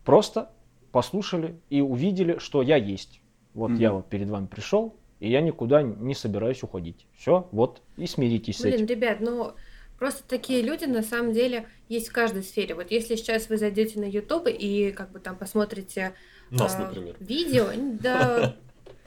[0.04, 0.52] Просто
[0.92, 3.20] послушали и увидели, что я есть.
[3.54, 3.78] Вот mm-hmm.
[3.78, 7.06] я вот перед вами пришел, и я никуда не собираюсь уходить.
[7.16, 8.86] Все, вот, и смиритесь Блин, с этим.
[8.86, 9.52] ребят, ну
[9.98, 12.74] просто такие люди на самом деле есть в каждой сфере.
[12.74, 16.14] Вот если сейчас вы зайдете на YouTube и как бы там посмотрите
[16.50, 17.16] нас, например.
[17.20, 17.68] Видео,
[18.02, 18.56] да.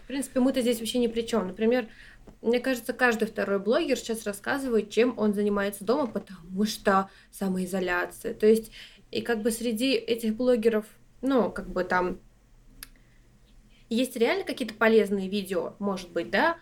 [0.03, 1.47] В принципе, мы-то здесь вообще ни при чем.
[1.47, 1.87] Например,
[2.41, 8.33] мне кажется, каждый второй блогер сейчас рассказывает, чем он занимается дома, потому что самоизоляция.
[8.33, 8.71] То есть,
[9.11, 10.85] и как бы среди этих блогеров,
[11.21, 12.19] ну, как бы там
[13.89, 16.57] есть реально какие-то полезные видео, может быть, да,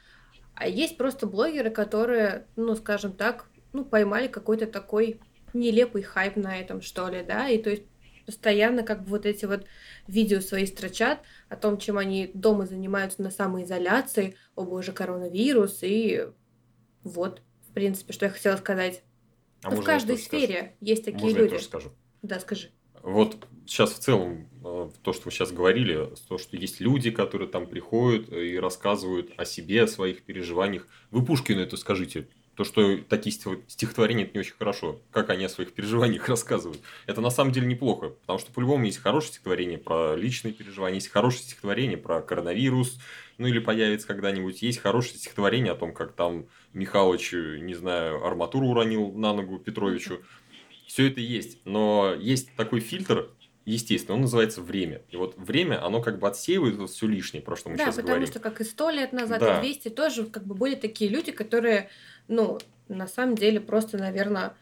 [0.54, 5.20] а есть просто блогеры, которые, ну, скажем так, ну, поймали какой-то такой
[5.54, 7.84] нелепый хайп на этом, что ли, да, и то есть
[8.26, 9.66] постоянно как бы вот эти вот
[10.08, 16.28] видео свои строчат о том, чем они дома занимаются на самоизоляции, о боже, коронавирус, и
[17.04, 19.04] вот, в принципе, что я хотела сказать.
[19.62, 20.72] А ну, в каждой сфере скажу?
[20.82, 21.54] есть такие можно люди.
[21.54, 21.90] Я тоже скажу?
[22.22, 22.70] Да, скажи.
[23.06, 23.38] Вот
[23.68, 27.68] сейчас в целом, э, то, что вы сейчас говорили, то, что есть люди, которые там
[27.68, 30.88] приходят и рассказывают о себе, о своих переживаниях.
[31.12, 33.36] Вы Пушкину это скажите, то, что такие
[33.68, 36.82] стихотворения это не очень хорошо, как они о своих переживаниях рассказывают.
[37.06, 41.10] Это на самом деле неплохо, потому что по-любому есть хорошее стихотворение про личные переживания, есть
[41.10, 42.98] хорошее стихотворение про коронавирус,
[43.38, 48.68] ну или появится когда-нибудь, есть хорошее стихотворение о том, как там Михалыч, не знаю, арматуру
[48.68, 50.22] уронил на ногу Петровичу.
[50.88, 53.30] Все это есть, но есть такой фильтр,
[53.66, 55.02] естественно, он называется время.
[55.10, 58.08] И вот время, оно как бы отсеивает все лишнее, про что мы да, сейчас говорим.
[58.08, 59.60] Да, потому что как и сто лет назад, да.
[59.60, 61.90] и 200 тоже как бы были такие люди, которые
[62.28, 64.56] ну, на самом деле просто, наверное,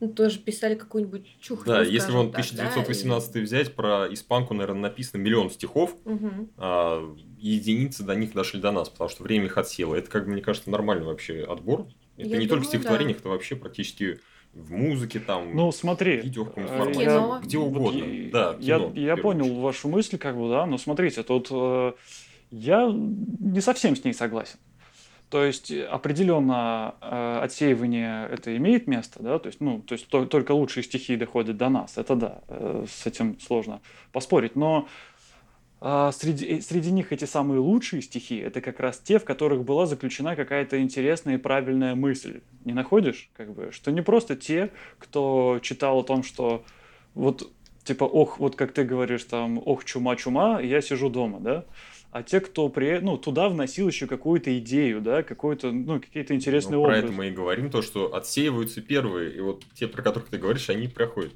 [0.00, 1.60] ну, тоже писали какую-нибудь чушь.
[1.64, 6.48] Да, если вон 1918 да, взять, про испанку, наверное, написано миллион стихов, угу.
[6.56, 9.94] а единицы до них дошли до нас, потому что время их отсело.
[9.94, 11.86] Это, как бы, мне кажется, нормальный вообще отбор.
[12.16, 13.20] Это Я не думаю, только в стихотворениях, да.
[13.20, 14.20] это вообще практически
[14.54, 18.04] в музыке, там, ну, смотри, в видео, в э, формате, я, где угодно.
[18.04, 19.58] Вот, да, кино, я, я понял очередь.
[19.58, 21.92] вашу мысль, как бы, да, но смотрите, тут э,
[22.50, 24.58] я не совсем с ней согласен.
[25.30, 30.24] То есть определенно э, отсеивание это имеет место, да, то есть, ну, то есть то,
[30.26, 33.80] только лучшие стихи доходят до нас, это да, э, с этим сложно
[34.12, 35.13] поспорить, но э,
[35.80, 39.86] среди, э, среди них эти самые лучшие стихи, это как раз те, в которых была
[39.86, 45.58] заключена какая-то интересная и правильная мысль, не находишь, как бы, что не просто те, кто
[45.62, 46.64] читал о том, что
[47.14, 47.50] вот
[47.84, 51.64] типа, ох, вот как ты говоришь, там, ох, чума-чума, я сижу дома, да,
[52.10, 56.76] а те, кто при, ну, туда вносил еще какую-то идею, да, какой-то, ну, какие-то интересные
[56.76, 57.00] ну, образы.
[57.00, 60.38] Про это мы и говорим, то, что отсеиваются первые, и вот те, про которых ты
[60.38, 61.32] говоришь, они проходят.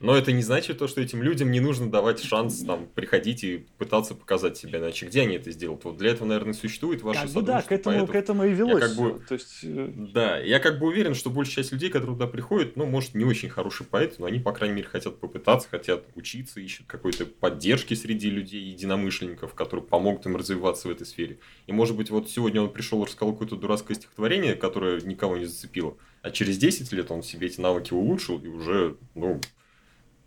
[0.00, 3.66] Но это не значит то, что этим людям не нужно давать шанс там приходить и
[3.78, 4.80] пытаться показать себя.
[4.80, 5.84] Иначе где они это сделают?
[5.84, 8.82] Вот для этого, наверное, существует ваше как бы да, к этому, к этому и велось.
[8.82, 9.60] Я как бы, То есть...
[9.62, 13.14] Э, да, я как бы уверен, что большая часть людей, которые туда приходят, ну, может,
[13.14, 17.24] не очень хороший поэт, но они, по крайней мере, хотят попытаться, хотят учиться, ищут какой-то
[17.26, 21.38] поддержки среди людей, единомышленников, которые помогут им развиваться в этой сфере.
[21.66, 25.44] И, может быть, вот сегодня он пришел и рассказал какое-то дурацкое стихотворение, которое никого не
[25.44, 29.40] зацепило, а через 10 лет он себе эти навыки улучшил и уже, ну,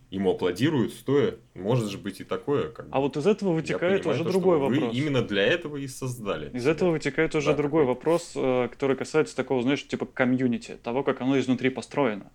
[0.10, 1.36] ему аплодируют стоя.
[1.54, 2.70] Может же быть и такое.
[2.70, 4.96] Как а вот из этого вытекает понимаю, уже то, другой вы вопрос.
[4.96, 6.50] именно для этого и создали.
[6.52, 6.72] Из себя.
[6.72, 7.96] этого вытекает уже да, другой такой.
[7.96, 12.32] вопрос, э, который касается такого, знаешь, типа комьюнити, того, как оно изнутри построено.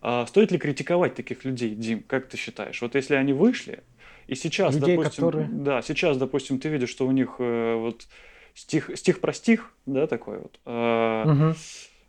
[0.00, 2.80] А стоит ли критиковать таких людей, Дим, как ты считаешь?
[2.82, 3.84] Вот если они вышли,
[4.26, 5.48] и сейчас, Людей, допустим, которые...
[5.50, 8.08] да, сейчас, допустим, ты видишь, что у них э, вот
[8.54, 10.58] стих, стих про стих, да, такой вот.
[10.64, 11.54] Э,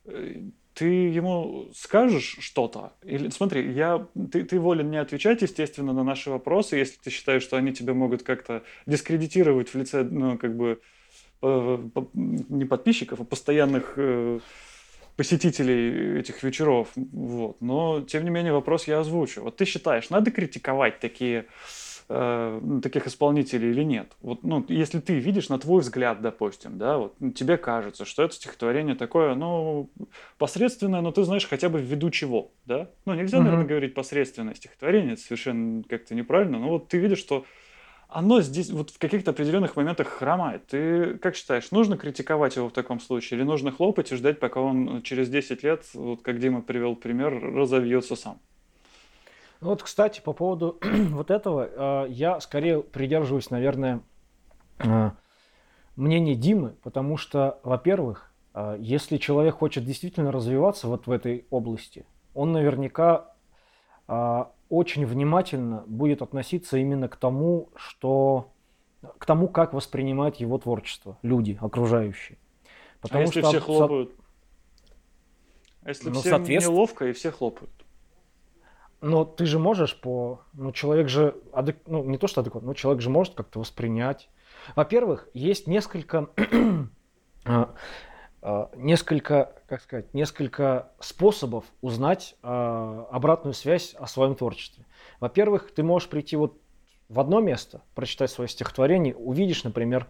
[0.06, 2.94] угу ты ему скажешь что-то?
[3.04, 7.44] Или смотри, я, ты, ты волен не отвечать, естественно, на наши вопросы, если ты считаешь,
[7.44, 10.80] что они тебя могут как-то дискредитировать в лице, ну, как бы,
[11.40, 14.40] по, не подписчиков, а постоянных э,
[15.16, 16.90] посетителей этих вечеров.
[16.96, 17.58] Вот.
[17.62, 19.42] Но, тем не менее, вопрос я озвучу.
[19.42, 21.46] Вот ты считаешь, надо критиковать такие э,
[22.10, 24.12] ну, таких исполнителей или нет.
[24.22, 28.36] Вот, ну, если ты видишь, на твой взгляд, допустим, да, вот тебе кажется, что это
[28.36, 29.90] стихотворение такое, ну,
[30.38, 32.90] посредственное, но ты знаешь хотя бы ввиду чего, да?
[33.06, 33.46] Ну, нельзя, угу.
[33.46, 37.46] наверное, говорить посредственное стихотворение, это совершенно как-то неправильно, но вот ты видишь, что
[38.14, 40.68] оно здесь вот в каких-то определенных моментах хромает.
[40.68, 44.62] Ты как считаешь, нужно критиковать его в таком случае или нужно хлопать и ждать, пока
[44.62, 48.40] он через 10 лет, вот как Дима привел пример, разовьется сам?
[49.64, 54.02] Ну вот, кстати, по поводу вот этого, э, я скорее придерживаюсь, наверное,
[54.80, 55.12] э,
[55.96, 62.06] мнения Димы, потому что, во-первых, э, если человек хочет действительно развиваться вот в этой области,
[62.34, 63.30] он наверняка
[64.70, 68.52] очень внимательно будет относиться именно к тому, что
[69.18, 72.38] к тому, как воспринимают его творчество люди, окружающие.
[73.00, 74.12] Потому а если что, все хлопают?
[75.84, 76.74] А если ну, всем соответственно...
[76.74, 77.83] неловко и все хлопают?
[79.04, 80.40] Но ты же можешь по...
[80.54, 81.36] Ну, человек же...
[81.52, 81.78] Адек...
[81.88, 84.30] Ну, не то, что адекватно, но человек же может как-то воспринять.
[84.78, 86.30] Во-первых, есть несколько...
[87.46, 87.76] А,
[88.42, 94.86] а, несколько, как сказать, несколько способов узнать а, обратную связь о своем творчестве.
[95.20, 96.58] Во-первых, ты можешь прийти вот
[97.10, 100.08] в одно место, прочитать свое стихотворение, увидишь, например,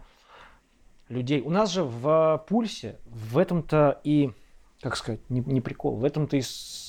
[1.08, 1.40] людей.
[1.40, 4.30] У нас же в пульсе в этом-то и
[4.84, 5.96] как сказать, не, не прикол.
[5.96, 6.42] В этом-то и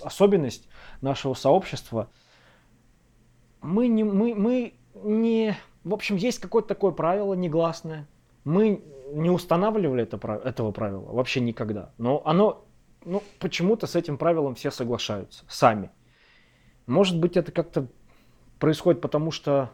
[0.04, 0.68] особенность
[1.00, 2.10] нашего сообщества.
[3.62, 5.56] Мы не, мы, мы не,
[5.86, 8.06] в общем, есть какое-то такое правило негласное.
[8.44, 11.94] Мы не устанавливали это, этого правила вообще никогда.
[11.98, 12.66] Но оно,
[13.06, 15.90] ну, почему-то с этим правилом все соглашаются сами.
[16.88, 17.88] Может быть, это как-то
[18.60, 19.72] происходит потому, что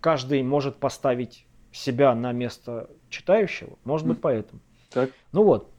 [0.00, 3.78] каждый может поставить себя на место читающего.
[3.84, 4.60] Может быть, поэтому.
[4.90, 5.08] Так.
[5.32, 5.70] Ну вот.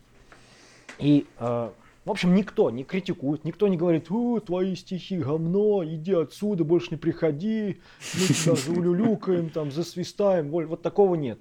[0.97, 1.69] И э,
[2.05, 6.89] в общем, никто не критикует, никто не говорит, о, твои стихи говно, иди отсюда, больше
[6.91, 7.81] не приходи,
[8.13, 11.39] мы тебя заулюлюкаем, там, засвистаем, вот такого нет.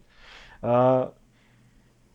[0.60, 1.14] А,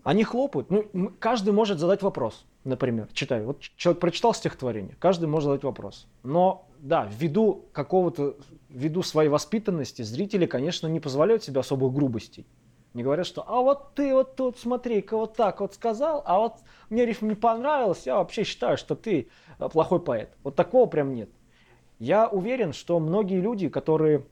[0.03, 0.69] они хлопают.
[0.69, 3.43] Ну, каждый может задать вопрос, например, читай.
[3.43, 6.07] Вот человек прочитал стихотворение, каждый может задать вопрос.
[6.23, 8.37] Но, да, ввиду какого-то,
[8.69, 12.45] ввиду своей воспитанности, зрители, конечно, не позволяют себе особых грубостей.
[12.93, 16.55] Не говорят, что а вот ты вот тут смотри-ка вот так вот сказал, а вот
[16.89, 20.35] мне рифм не понравилось, я вообще считаю, что ты э, плохой поэт.
[20.43, 21.29] Вот такого прям нет.
[21.99, 24.25] Я уверен, что многие люди, которые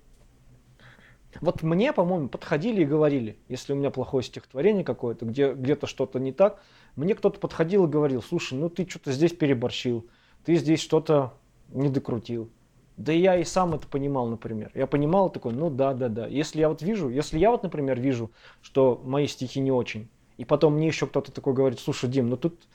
[1.41, 6.19] вот мне, по-моему, подходили и говорили, если у меня плохое стихотворение какое-то, где где-то что-то
[6.19, 6.61] не так,
[6.95, 10.07] мне кто-то подходил и говорил, слушай, ну ты что-то здесь переборщил,
[10.45, 11.33] ты здесь что-то
[11.69, 12.49] не докрутил.
[12.97, 14.71] Да я и сам это понимал, например.
[14.73, 16.27] Я понимал такой, ну да, да, да.
[16.27, 18.31] Если я вот вижу, если я вот, например, вижу,
[18.61, 22.37] что мои стихи не очень, и потом мне еще кто-то такой говорит, слушай, Дим, ну
[22.37, 22.67] тут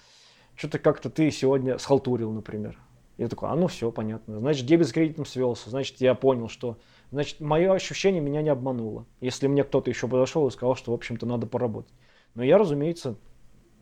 [0.56, 2.78] что-то как-то ты сегодня схалтурил, например.
[3.16, 4.40] Я такой, а ну все, понятно.
[4.40, 5.68] Значит, дебет с кредитом свелся.
[5.70, 6.78] Значит, я понял, что...
[7.10, 9.04] Значит, мое ощущение меня не обмануло.
[9.20, 11.92] Если мне кто-то еще подошел и сказал, что, в общем-то, надо поработать.
[12.34, 13.16] Но я, разумеется,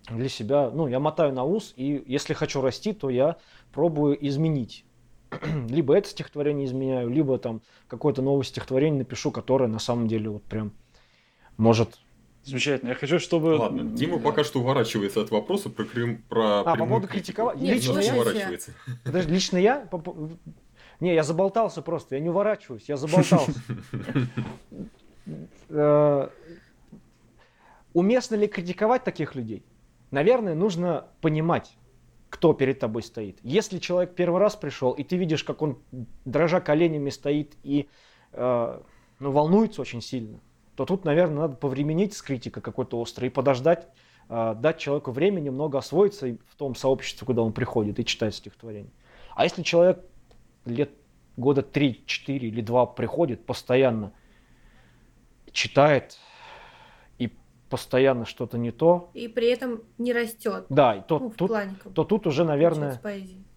[0.09, 3.37] для себя, ну, я мотаю на ус, и если хочу расти, то я
[3.72, 4.85] пробую изменить
[5.69, 10.43] либо это стихотворение изменяю, либо там какое-то новое стихотворение напишу, которое на самом деле вот
[10.45, 10.73] прям
[11.57, 11.99] может
[12.45, 12.91] Замечательно.
[12.91, 13.57] Я хочу, чтобы...
[13.57, 17.59] Ладно, Дима пока что уворачивается от вопроса про, крым, про А, по поводу критиковать?
[17.59, 18.14] Нет, лично я...
[18.14, 18.73] Уворачивается.
[19.05, 19.88] Подожди, лично я...
[21.01, 23.53] Не, я заболтался просто, я не уворачиваюсь, я заболтался.
[25.71, 26.31] Э,
[27.93, 29.62] уместно ли критиковать таких людей?
[30.11, 31.76] Наверное, нужно понимать,
[32.31, 33.39] кто перед тобой стоит.
[33.43, 35.79] Если человек первый раз пришел, и ты видишь, как он
[36.24, 37.89] дрожа коленями стоит и
[38.33, 38.81] э,
[39.18, 40.41] ну, волнуется очень сильно,
[40.76, 43.89] то тут, наверное, надо повременить с критикой какой-то острой и подождать,
[44.29, 48.93] э, дать человеку время немного освоиться в том сообществе, куда он приходит и читает стихотворение.
[49.35, 50.05] А если человек
[50.66, 50.91] лет
[51.37, 54.12] года 3, 4 или 2 приходит постоянно,
[55.53, 56.18] читает,
[57.69, 59.11] постоянно что-то не то.
[59.14, 60.66] И при этом не растет.
[60.69, 63.01] Да, и то, ну, тут, плане, то тут уже, наверное,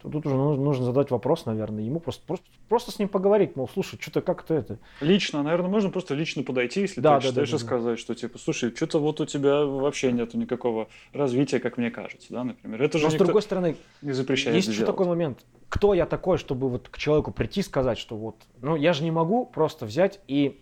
[0.02, 3.56] то тут уже нужно, нужно задать вопрос, наверное, ему просто, просто, просто с ним поговорить,
[3.56, 4.80] мол, слушай, что-то как-то это.
[5.00, 7.68] Лично, наверное, можно просто лично подойти, если Да, ты да, считаешь, да, и да, да.
[7.68, 12.28] сказать, что типа, слушай, что-то вот у тебя вообще нету никакого развития, как мне кажется,
[12.32, 12.82] да, например.
[12.82, 15.46] Это же Но с другой стороны, не запрещает есть еще такой момент.
[15.70, 19.04] Кто я такой, чтобы вот к человеку прийти и сказать, что вот, ну я же
[19.04, 20.60] не могу просто взять и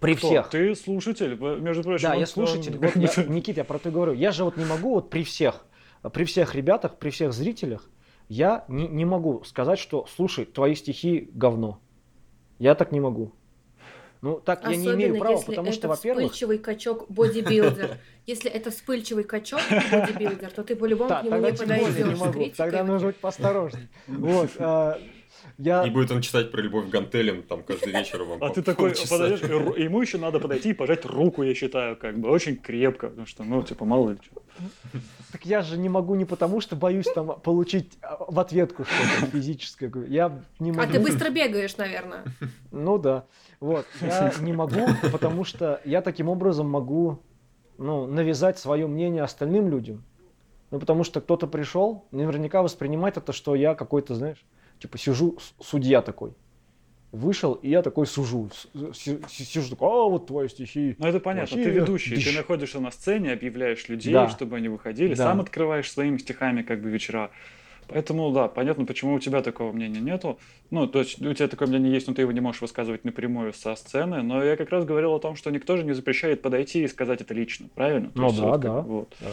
[0.00, 0.26] при Кто?
[0.26, 0.48] всех.
[0.48, 2.08] Ты слушатель, между прочим.
[2.08, 2.78] Да, я слушатель.
[2.78, 4.12] Вот я- Никит, я про то и говорю.
[4.14, 5.66] Я же вот не могу вот при всех,
[6.12, 7.88] при всех ребятах, при всех зрителях,
[8.28, 11.80] я не, не могу сказать, что, слушай, твои стихи говно.
[12.58, 13.32] Я так не могу.
[14.22, 16.24] Ну, так я не Особенно имею права, потому это что, во-первых...
[16.24, 17.96] вспыльчивый качок бодибилдер.
[18.26, 22.56] Если это вспыльчивый качок бодибилдер, то ты по-любому к нему не подойдешь.
[22.56, 23.88] Тогда нужно быть поосторожней.
[24.06, 24.50] Вот.
[25.60, 25.84] Я...
[25.84, 28.62] И будет он читать про любовь к гантелям там каждый вечер вам А по ты
[28.62, 33.08] такой подойдешь, ему еще надо подойти и пожать руку, я считаю, как бы очень крепко,
[33.08, 34.42] потому что, ну, типа, мало ли что.
[35.32, 39.30] Так я же не могу не потому, что боюсь там получить а, в ответку что-то
[39.32, 39.92] физическое.
[40.08, 40.82] Я не могу.
[40.82, 42.24] А ты быстро бегаешь, наверное.
[42.70, 43.26] Ну да.
[43.60, 43.86] Вот.
[44.00, 47.22] Я не могу, потому что я таким образом могу
[47.76, 50.04] ну, навязать свое мнение остальным людям.
[50.70, 54.42] Ну, потому что кто-то пришел, наверняка воспринимает это, что я какой-то, знаешь,
[54.80, 56.32] типа сижу, судья такой.
[57.12, 58.50] Вышел, и я такой сужу.
[58.94, 60.94] Сижу такой, а вот твои стихи.
[60.98, 62.24] Ну, это понятно, Вообще, ты ведущий, дичь.
[62.30, 64.28] ты находишься на сцене, объявляешь людей, Да.
[64.28, 65.24] чтобы они выходили, Да.
[65.24, 67.30] сам открываешь своими стихами, как бы, вечера.
[67.88, 70.38] Поэтому, да, понятно, почему у тебя такого мнения нету.
[70.70, 73.52] Ну, то есть у тебя такое мнение есть, но ты его не можешь высказывать напрямую
[73.52, 74.22] со сцены.
[74.22, 77.20] Но я как раз говорил о том, что никто же не запрещает подойти и сказать
[77.20, 78.12] это лично, правильно?
[78.14, 78.82] Ну да, вот как да.
[78.82, 79.16] бы вот.
[79.20, 79.30] Да.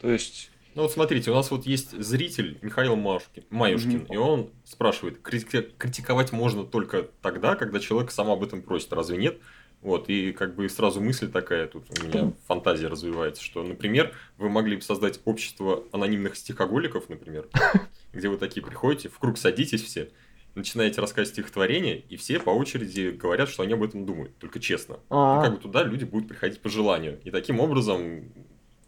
[0.00, 4.12] То есть Ну вот смотрите, у нас вот есть зритель Михаил Машкин, Маюшкин, Мгм.
[4.12, 9.16] и он спрашивает, крити- критиковать можно только тогда, когда человек сам об этом просит, разве
[9.16, 9.38] нет?
[9.82, 14.50] Вот, и как бы сразу мысль такая, тут у меня фантазия развивается, что, например, вы
[14.50, 17.48] могли бы создать общество анонимных стихоголиков, например,
[18.12, 20.10] где вы такие приходите, в круг садитесь все,
[20.54, 24.98] начинаете рассказывать стихотворение, и все по очереди говорят, что они об этом думают, только честно.
[25.08, 27.18] А, как бы туда люди будут приходить по желанию.
[27.24, 28.32] И таким образом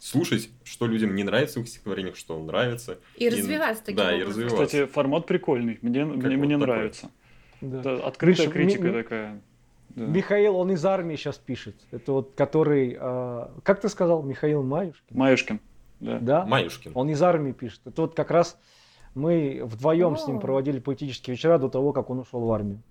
[0.03, 2.99] слушать, что людям не нравится в их стихотворениях, что нравится.
[3.15, 4.43] И развиваться таким да, и образом.
[4.43, 4.65] развиваться.
[4.65, 6.57] Кстати, формат прикольный, мне, мне, вот мне такой?
[6.57, 7.11] нравится.
[7.61, 7.79] да.
[7.79, 9.41] Это открытая Миша, критика ми- такая.
[9.89, 10.05] Да.
[10.05, 11.75] Михаил, он из армии сейчас пишет.
[11.91, 15.17] Это вот который, а, как ты сказал, Михаил Маюшкин?
[15.17, 15.59] Маюшкин.
[16.01, 16.19] Да.
[16.19, 16.45] Да?
[16.45, 16.91] Маюшкин.
[16.95, 17.79] Он из армии пишет.
[17.85, 18.59] Это вот как раз
[19.15, 20.39] мы вдвоем с ним О.
[20.41, 22.81] проводили поэтические вечера до того, как он ушел в армию.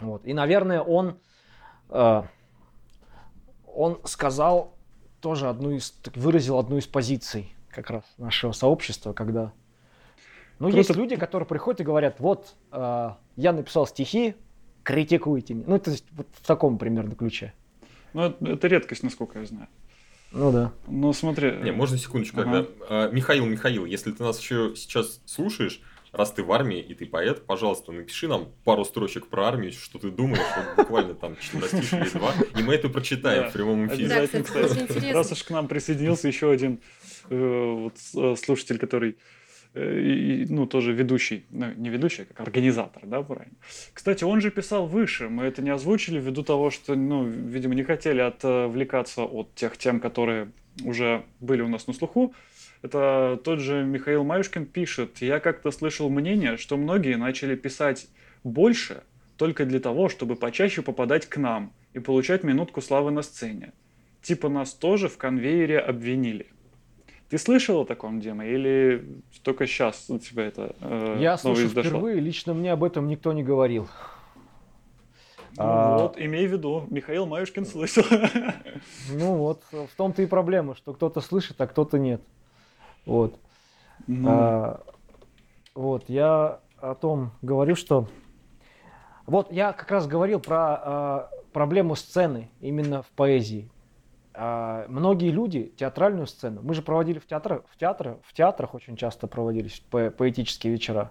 [0.00, 0.24] Вот.
[0.24, 1.18] И, наверное, он,
[1.90, 2.22] э,
[3.66, 4.73] он сказал
[5.24, 9.54] тоже одну из, выразил одну из позиций как раз нашего сообщества, когда...
[10.58, 10.76] Ну, Круто.
[10.76, 14.34] есть люди, которые приходят и говорят, вот, э, я написал стихи,
[14.82, 15.64] критикуйте меня.
[15.66, 17.54] Ну, то есть вот в таком примерно ключе.
[18.12, 19.68] Ну, это, это редкость, насколько я знаю.
[20.30, 20.72] Ну да.
[20.88, 21.52] Ну, смотри.
[21.52, 22.64] Не, можно секундочку, Ага.
[22.64, 22.68] когда...
[22.90, 25.80] А, Михаил, Михаил, если ты нас еще сейчас слушаешь,
[26.16, 29.98] раз ты в армии и ты поэт, пожалуйста, напиши нам пару строчек про армию, что
[29.98, 33.86] ты думаешь, вот буквально там четверостишие или два, и мы это прочитаем Да, в прямом
[33.88, 34.08] эфире.
[34.08, 35.12] Да, Обязательно, кстати, кстати.
[35.12, 36.80] Раз уж к нам присоединился еще один
[37.30, 39.16] э, вот, э, слушатель, который,
[39.74, 43.56] э, и- ну, тоже ведущий, ну, не ведущий, а как организатор, да, правильно?
[43.92, 47.82] Кстати, он же писал выше, мы это не озвучили ввиду того, что, ну, видимо, не
[47.82, 50.50] хотели отвлекаться от тех тем, которые
[50.84, 52.34] уже были у нас на слуху.
[52.84, 58.08] Это тот же Михаил Маюшкин пишет, я как-то слышал мнение, что многие начали писать
[58.44, 59.04] больше
[59.38, 63.72] только для того, чтобы почаще попадать к нам и получать минутку славы на сцене.
[64.20, 66.48] Типа нас тоже в конвейере обвинили.
[67.30, 69.02] Ты слышал о таком, Дима, или
[69.42, 71.90] только сейчас у тебя это э, Я снова слышу изошло?
[71.90, 73.88] впервые, лично мне об этом никто не говорил.
[75.56, 78.04] Ну А, вот, имей в виду, Михаил Маюшкин слышал.
[79.10, 82.20] Ну вот, в том-то и проблема, что кто-то слышит, а кто-то нет.
[83.06, 83.38] Вот.
[84.06, 84.80] Ну, А,
[85.74, 88.08] вот, я о том говорю, что...
[89.26, 93.70] Вот я как раз говорил про а, проблему сцены именно в поэзии.
[94.34, 98.96] А, многие люди театральную сцену, мы же проводили в театрах, в театрах, в театрах очень
[98.96, 101.10] часто проводились по- поэтические вечера.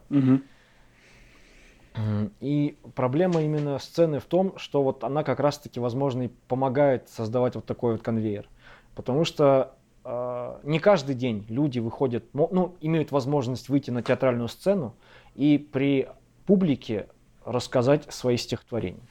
[1.95, 7.09] М, И проблема именно сцены в том, что вот она как раз-таки, возможно, и помогает
[7.09, 8.47] создавать вот такой вот конвейер.
[8.95, 9.75] Потому что
[10.06, 14.95] не каждый день люди выходят, ну, имеют возможность выйти на театральную сцену
[15.36, 16.10] и при
[16.45, 17.08] публике
[17.45, 19.04] рассказать свои стихотворения.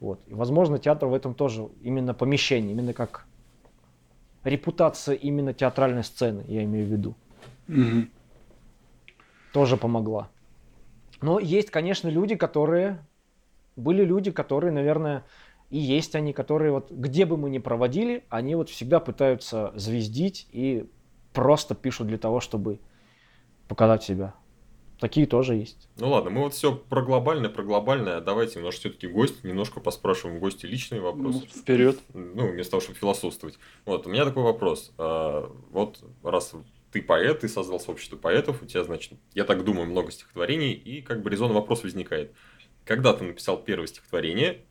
[0.00, 0.20] Вот.
[0.26, 3.26] И, возможно, театр в этом тоже именно помещение, именно как
[4.44, 7.14] репутация именно театральной сцены, я имею в виду.
[7.68, 8.06] Угу.
[9.52, 10.28] Тоже помогла.
[11.20, 13.04] Но есть, конечно, люди, которые...
[13.74, 15.24] Были люди, которые, наверное,
[15.72, 20.46] и есть они, которые вот где бы мы ни проводили, они вот всегда пытаются звездить
[20.52, 20.84] и
[21.32, 22.78] просто пишут для того, чтобы
[23.68, 24.34] показать себя.
[25.00, 25.88] Такие тоже есть.
[25.96, 28.20] Ну ладно, мы вот все про глобальное, про глобальное.
[28.20, 31.40] Давайте у нас все-таки гость, немножко поспрашиваем гости личные вопросы.
[31.40, 31.98] Ну, вперед.
[32.12, 33.58] Ну, вместо того, чтобы философствовать.
[33.86, 34.92] Вот, у меня такой вопрос.
[34.98, 36.52] А, вот раз
[36.92, 41.00] ты поэт, ты создал сообщество поэтов, у тебя, значит, я так думаю, много стихотворений, и
[41.00, 42.34] как бы резонный вопрос возникает.
[42.84, 44.66] Когда ты написал первое стихотворение,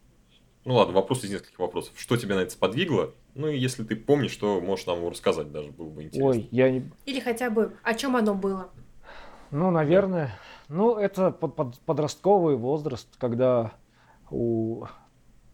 [0.63, 1.93] ну ладно, вопрос из нескольких вопросов.
[1.95, 3.13] Что тебя на это сподвигло?
[3.33, 6.29] Ну и если ты помнишь, что можешь нам его рассказать даже, было бы интересно.
[6.29, 6.89] Ой, я не...
[7.05, 8.69] Или хотя бы, о чем оно было?
[9.49, 10.37] Ну, наверное.
[10.69, 13.73] Ну, это под, под, подростковый возраст, когда
[14.29, 14.85] у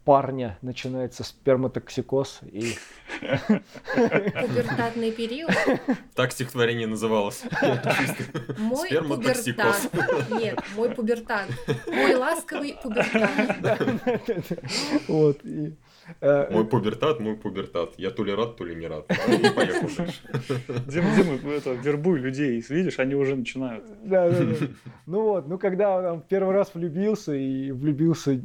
[0.08, 2.76] парня начинается сперматоксикоз и...
[3.94, 5.50] Пубертатный период?
[6.14, 7.44] Так стихотворение называлось.
[8.56, 9.76] Мой пубертат.
[10.30, 11.48] Нет, мой пубертат.
[11.86, 13.30] Мой ласковый пубертат.
[15.08, 15.40] Вот.
[16.22, 17.92] Э, мой пубертат, мой пубертат.
[17.98, 19.04] Я то ли рад, то ли не рад.
[19.28, 20.22] Ну, поехал дальше.
[20.86, 23.84] Дима, Дима, это, вербуй людей, видишь, они уже начинают.
[24.04, 24.66] Да, да, да.
[25.04, 28.40] Ну вот, ну когда там первый раз влюбился и влюбился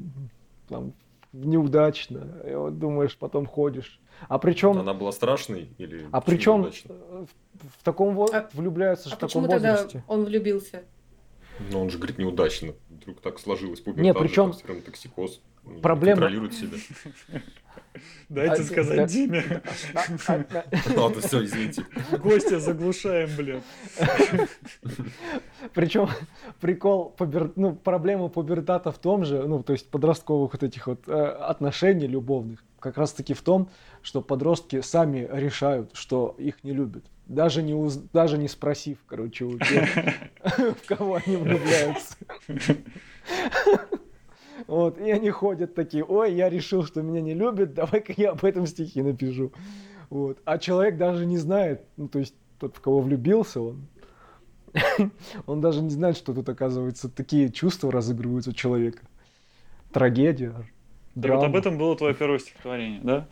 [0.68, 0.94] там,
[1.34, 4.00] неудачно, и вот думаешь, потом ходишь.
[4.30, 4.78] А причем...
[4.78, 9.46] Она была страшной или А причем в, в таком вот а, влюбляются а в таком
[9.46, 10.00] возрасте.
[10.00, 10.84] Тогда он влюбился?
[11.72, 12.74] Ну он же говорит неудачно.
[12.90, 13.82] Вдруг так сложилось.
[13.82, 14.54] Пубертат, Не, причем...
[14.86, 15.42] Токсикоз.
[15.82, 16.22] Проблема...
[16.22, 16.78] Контролирует себя.
[18.30, 19.62] Дайте а, сказать да, Диме.
[20.96, 21.86] Ладно, все, извините.
[22.24, 23.64] Гостя заглушаем, блядь.
[25.74, 26.10] Причем
[26.60, 27.52] прикол, пубер...
[27.56, 32.08] ну, проблема пубертата в том же, ну, то есть подростковых вот этих вот э, отношений
[32.08, 33.70] любовных, как раз таки в том,
[34.02, 37.06] что подростки сами решают, что их не любят.
[37.28, 37.98] Даже не, уз...
[38.12, 39.90] даже не спросив, короче, у тех,
[40.44, 42.18] в кого они влюбляются.
[44.68, 48.44] Вот, и они ходят такие, ой, я решил, что меня не любят, давай-ка я об
[48.46, 49.52] этом стихи напишу.
[50.10, 50.40] Вот.
[50.46, 53.88] А человек даже не знает, ну, то есть тот, в кого влюбился, он,
[55.48, 59.00] он даже не знает, что тут, оказывается, такие чувства разыгрываются у человека.
[59.92, 60.54] Трагедия,
[61.16, 61.36] драма.
[61.36, 63.28] И вот об этом было твое первое стихотворение, да?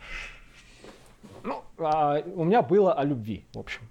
[1.44, 3.82] Ну, а, у меня было о любви, в общем.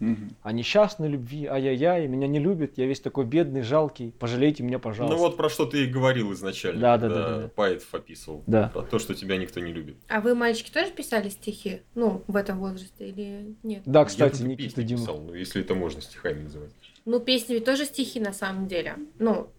[0.00, 0.16] Угу.
[0.42, 5.14] О несчастной любви, ай-яй-яй, меня не любят, я весь такой бедный, жалкий, пожалейте меня, пожалуйста.
[5.14, 7.48] Ну вот про что ты и говорил изначально, да, да, да, да, да.
[7.48, 8.68] поэтов описывал, да.
[8.68, 9.96] про то, что тебя никто не любит.
[10.08, 13.82] А вы, мальчики, тоже писали стихи, ну, в этом возрасте или нет?
[13.84, 15.00] Да, кстати, я Никита Дима.
[15.00, 16.72] писал, ну, если это можно стихами называть.
[17.04, 19.50] Ну, песни ведь тоже стихи на самом деле, ну,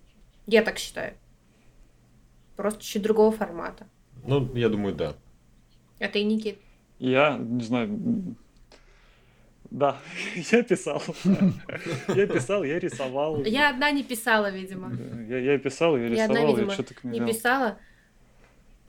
[0.47, 1.13] я так считаю.
[2.55, 3.87] Просто чуть другого формата.
[4.25, 5.15] Ну, я думаю, да.
[5.99, 6.57] А ты, Никит?
[6.97, 8.35] Я, не знаю,
[9.71, 9.97] да,
[10.51, 11.01] я писал.
[12.09, 13.43] Я писал, я рисовал.
[13.45, 14.91] Я одна не писала, видимо.
[15.29, 17.77] Я, я писал, я рисовал, я, одна, видимо, я что-то не, не писала.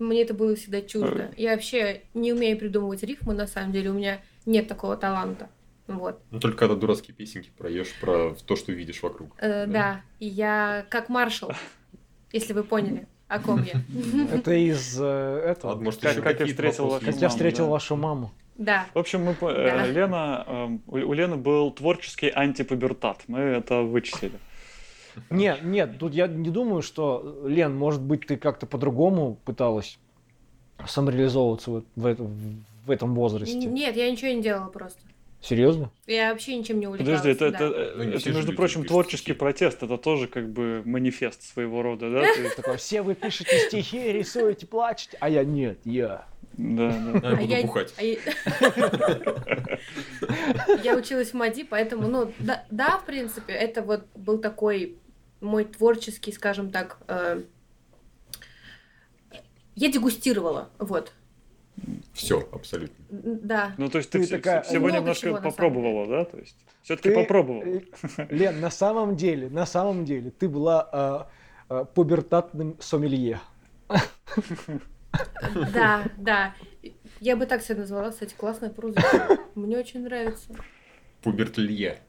[0.01, 1.30] Мне это было всегда чуждо.
[1.30, 1.33] Э.
[1.37, 3.91] Я вообще не умею придумывать рифмы, на самом деле.
[3.91, 5.49] У меня нет такого таланта.
[5.87, 6.20] Вот.
[6.33, 9.37] Ну, только когда дурацкие песенки проешь про то, что видишь вокруг.
[9.39, 10.03] Э, да.
[10.18, 11.53] я как маршал,
[12.33, 13.80] если вы поняли о ком я.
[14.33, 15.05] Это из э,
[15.47, 15.74] этого.
[15.74, 17.12] А, может, как, как я встретил вашу маму.
[17.12, 18.33] Как я встретил вашу маму.
[18.57, 18.86] Да.
[18.94, 19.86] В общем, мы, э, да.
[19.86, 23.22] Лена, э, у Лены был творческий антипубертат.
[23.26, 24.38] Мы это вычислили.
[25.30, 29.98] Нет, нет, тут я не думаю, что, Лен, может быть, ты как-то по-другому пыталась
[30.86, 32.16] самореализовываться в, в,
[32.86, 33.57] в этом возрасте.
[33.57, 35.00] Нет, я ничего не делала просто.
[35.40, 35.90] Серьезно?
[36.07, 37.20] Я вообще ничем не увлекалась.
[37.20, 37.66] Подожди, это, да.
[37.66, 39.38] это, ну, это между прочим, творческий стихи.
[39.38, 39.82] протест.
[39.82, 42.24] Это тоже как бы манифест своего рода, да?
[42.57, 46.26] Такой, все вы пишете стихи, рисуете, плачете, а я нет, я
[46.57, 47.36] да, да.
[47.36, 47.94] А я буду бухать.
[47.96, 48.03] А
[50.82, 52.32] я училась в МАДИ, поэтому, ну,
[52.70, 54.96] да, в принципе, это вот был такой
[55.40, 57.42] мой творческий, скажем так, э,
[59.74, 61.12] я дегустировала, вот.
[62.12, 63.05] Все, абсолютно.
[63.11, 63.74] Да.
[63.78, 64.62] Ну, то есть ты, ты такая...
[64.62, 66.24] всего Много немножко чего, попробовала, да?
[66.24, 67.14] То есть все-таки ты...
[67.14, 67.80] попробовала.
[68.28, 71.28] Лен, на самом деле, на самом деле, ты была
[71.68, 73.40] э, э, пубертатным сомелье.
[75.72, 76.54] Да, да.
[77.20, 79.38] Я бы так себя назвала, кстати, классная прозвище.
[79.54, 80.54] Мне очень нравится.
[81.22, 82.00] Пубертелье.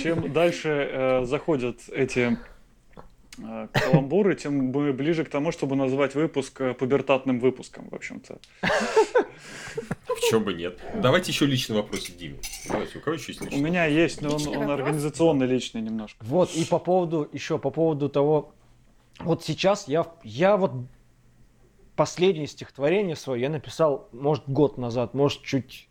[0.00, 2.38] Чем дальше э, заходят эти
[3.38, 8.38] э, каламбуры, тем мы ближе к тому, чтобы назвать выпуск э, пубертатным выпуском, в общем-то.
[10.06, 10.78] Почему бы нет?
[11.02, 12.38] Давайте еще личный вопрос Диме.
[12.68, 13.60] Давайте, у кого еще есть У личный?
[13.60, 14.78] меня есть, но он, он вопрос?
[14.78, 16.24] организационно личный немножко.
[16.24, 18.54] Вот, и по поводу, еще по поводу того,
[19.18, 20.72] вот сейчас я, я вот
[21.96, 25.88] последнее стихотворение свое я написал, может, год назад, может, чуть,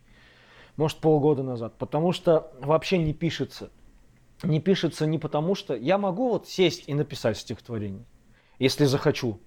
[0.75, 3.71] может, полгода назад, потому что вообще не пишется.
[4.43, 8.05] Не пишется не потому, что я могу вот сесть и написать стихотворение,
[8.59, 9.39] если захочу.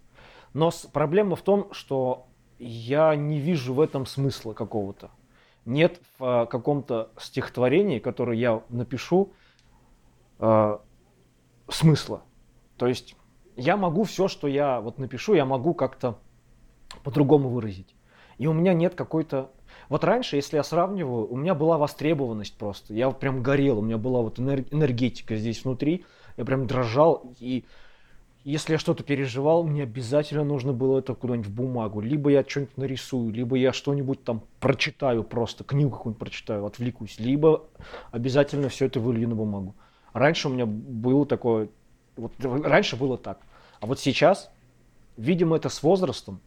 [0.54, 2.28] Но проблема в том, что
[2.58, 5.10] я не вижу в этом смысла какого-то.
[5.66, 9.32] Нет в а, каком-то стихотворении, которое я напишу,
[10.38, 10.80] а,
[11.68, 12.22] смысла.
[12.78, 13.16] То есть
[13.56, 16.18] я могу все, что я вот напишу, я могу как-то
[17.02, 17.94] по-другому выразить.
[18.38, 19.50] И у меня нет какой-то...
[19.88, 22.92] Вот раньше, если я сравниваю, у меня была востребованность просто.
[22.92, 26.04] Я прям горел, у меня была вот энер- энергетика здесь внутри.
[26.36, 27.32] Я прям дрожал.
[27.38, 27.64] И
[28.42, 32.00] если я что-то переживал, мне обязательно нужно было это куда-нибудь в бумагу.
[32.00, 37.18] Либо я что-нибудь нарисую, либо я что-нибудь там прочитаю просто, книгу какую-нибудь прочитаю, отвлекусь.
[37.18, 37.64] Либо
[38.10, 39.74] обязательно все это вылью на бумагу.
[40.12, 41.68] Раньше у меня было такое...
[42.16, 43.40] Вот раньше было так.
[43.80, 44.50] А вот сейчас,
[45.16, 46.40] видимо, это с возрастом,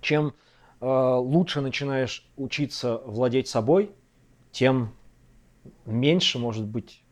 [0.00, 0.34] чем
[0.80, 3.90] э, лучше начинаешь учиться владеть собой,
[4.52, 4.94] тем
[5.84, 7.02] меньше может быть.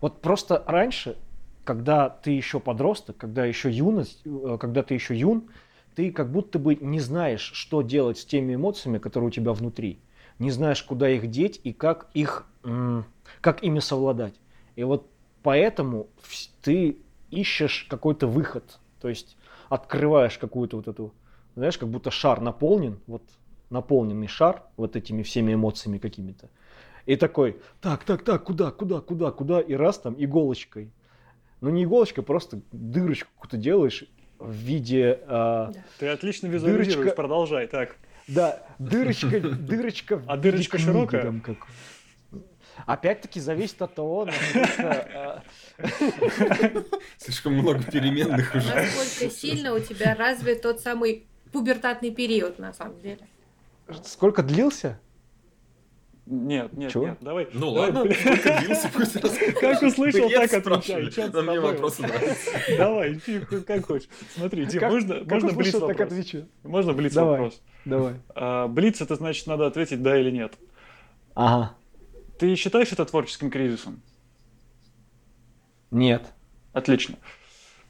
[0.00, 1.16] Вот просто раньше,
[1.64, 5.48] когда ты еще подросток, когда еще юность, э, когда ты еще юн,
[5.94, 10.00] ты как будто бы не знаешь, что делать с теми эмоциями, которые у тебя внутри.
[10.38, 12.46] Не знаешь, куда их деть и как их,
[13.42, 14.34] как ими совладать.
[14.74, 15.06] И вот
[15.42, 16.08] поэтому
[16.62, 16.96] ты
[17.30, 18.78] ищешь какой-то выход.
[19.00, 19.36] То есть
[19.68, 21.12] открываешь какую-то вот эту,
[21.54, 23.22] знаешь, как будто шар наполнен, вот
[23.70, 26.50] наполненный шар вот этими всеми эмоциями какими-то.
[27.06, 30.92] И такой, так, так, так, куда, куда, куда, куда, и раз там иголочкой.
[31.60, 34.04] Ну не иголочкой, просто дырочку какую-то делаешь
[34.38, 35.72] в виде, Да.
[35.98, 37.16] Ты отлично визуализируешь, Дырочка.
[37.16, 37.66] продолжай.
[37.68, 37.96] Так,
[38.28, 40.16] да, дырочка, дырочка.
[40.18, 41.22] в А дырочка широкая?
[41.22, 41.66] там как.
[42.86, 45.42] Опять-таки зависит от того, насколько, а,
[47.18, 48.74] Слишком много переменных уже.
[48.74, 53.20] Насколько сильно у тебя развит тот самый пубертатный период, на самом деле.
[54.04, 54.98] сколько длился.
[56.26, 57.08] нет, нет, Чего?
[57.08, 57.48] нет, давай.
[57.52, 59.20] Ну давай, ладно, сколько длился, пусть.
[59.60, 61.28] Как услышал, так отвечай.
[61.28, 61.72] Да мне тобой?
[61.72, 62.50] вопросы нравятся.
[62.78, 63.20] Давай,
[63.66, 64.08] как хочешь.
[64.34, 66.00] Смотри, Дим, Как- можно, блиц вопрос?
[66.00, 66.48] отвечу.
[66.62, 67.30] Можно блиц Давай.
[67.32, 67.60] вопрос?
[67.84, 68.14] Давай.
[68.34, 70.54] А, Блиц это значит надо ответить да или нет.
[71.34, 71.74] Ага.
[72.38, 74.00] Ты считаешь это творческим кризисом?
[75.90, 76.24] Нет.
[76.72, 77.16] Отлично.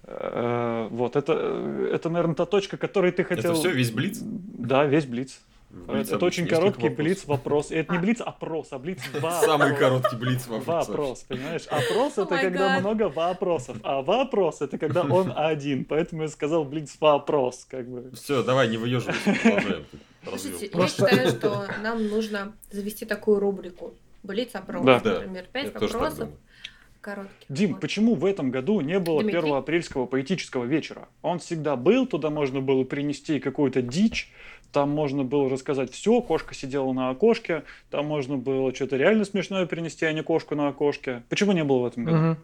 [0.05, 3.53] Э, Вот, это, э, это, наверное, та точка, которой ты хотел...
[3.53, 4.19] Это все, весь блиц?
[4.23, 5.41] Да, весь блиц.
[5.71, 6.97] Блиц это очень короткий вопросов.
[6.99, 7.71] блиц вопрос.
[7.71, 9.45] И это не блиц опрос, а блиц вопрос.
[9.45, 10.89] Самый короткий блиц вопрос.
[10.89, 11.63] Вопрос, понимаешь?
[11.69, 12.81] Опрос это Oh когда God.
[12.81, 15.87] много вопросов, а вопрос это когда он один.
[15.87, 18.11] Поэтому я сказал блиц вопрос, как бы.
[18.15, 19.85] Все, давай, не выеживайся, продолжаем.
[20.29, 23.95] Слушайте, я считаю, что нам нужно завести такую рубрику.
[24.25, 25.01] Блиц-опрос, Да.
[25.01, 25.15] Да.
[25.15, 26.29] например, пять вопросов
[27.03, 27.17] думаю.
[27.17, 27.47] коротких.
[27.49, 27.81] Дим, Вот.
[27.81, 29.41] почему в этом году не было Дмитрий?
[29.41, 31.09] первого апрельского поэтического вечера?
[31.23, 34.31] Он всегда был, туда можно было принести какую-то дичь,
[34.73, 39.67] там можно было рассказать все, кошка сидела на окошке, там можно было что-то реально смешное
[39.67, 41.23] принести, а не кошку на окошке.
[41.29, 42.17] Почему не было в этом году?
[42.17, 42.37] Мгм.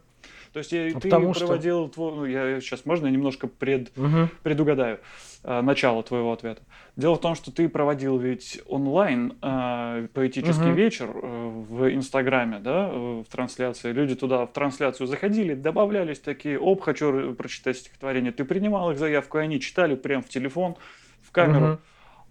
[0.52, 3.46] То есть я- А ты потому что- проводил, твой- ну, я сейчас можно я немножко
[3.46, 4.28] пред, Мгм.
[4.42, 4.98] предугадаю
[5.44, 6.62] э, начало твоего ответа.
[6.96, 10.74] Дело в том, что ты проводил ведь онлайн э, поэтический Мгм.
[10.74, 13.92] вечер э, в Инстаграме, да, э, в трансляции.
[13.92, 18.32] Люди туда в трансляцию заходили, добавлялись такие, оп, хочу прочитать стихотворение.
[18.32, 20.74] Ты принимал их заявку, и они читали прям в телефон,
[21.22, 21.66] в камеру.
[21.66, 21.78] Мгм.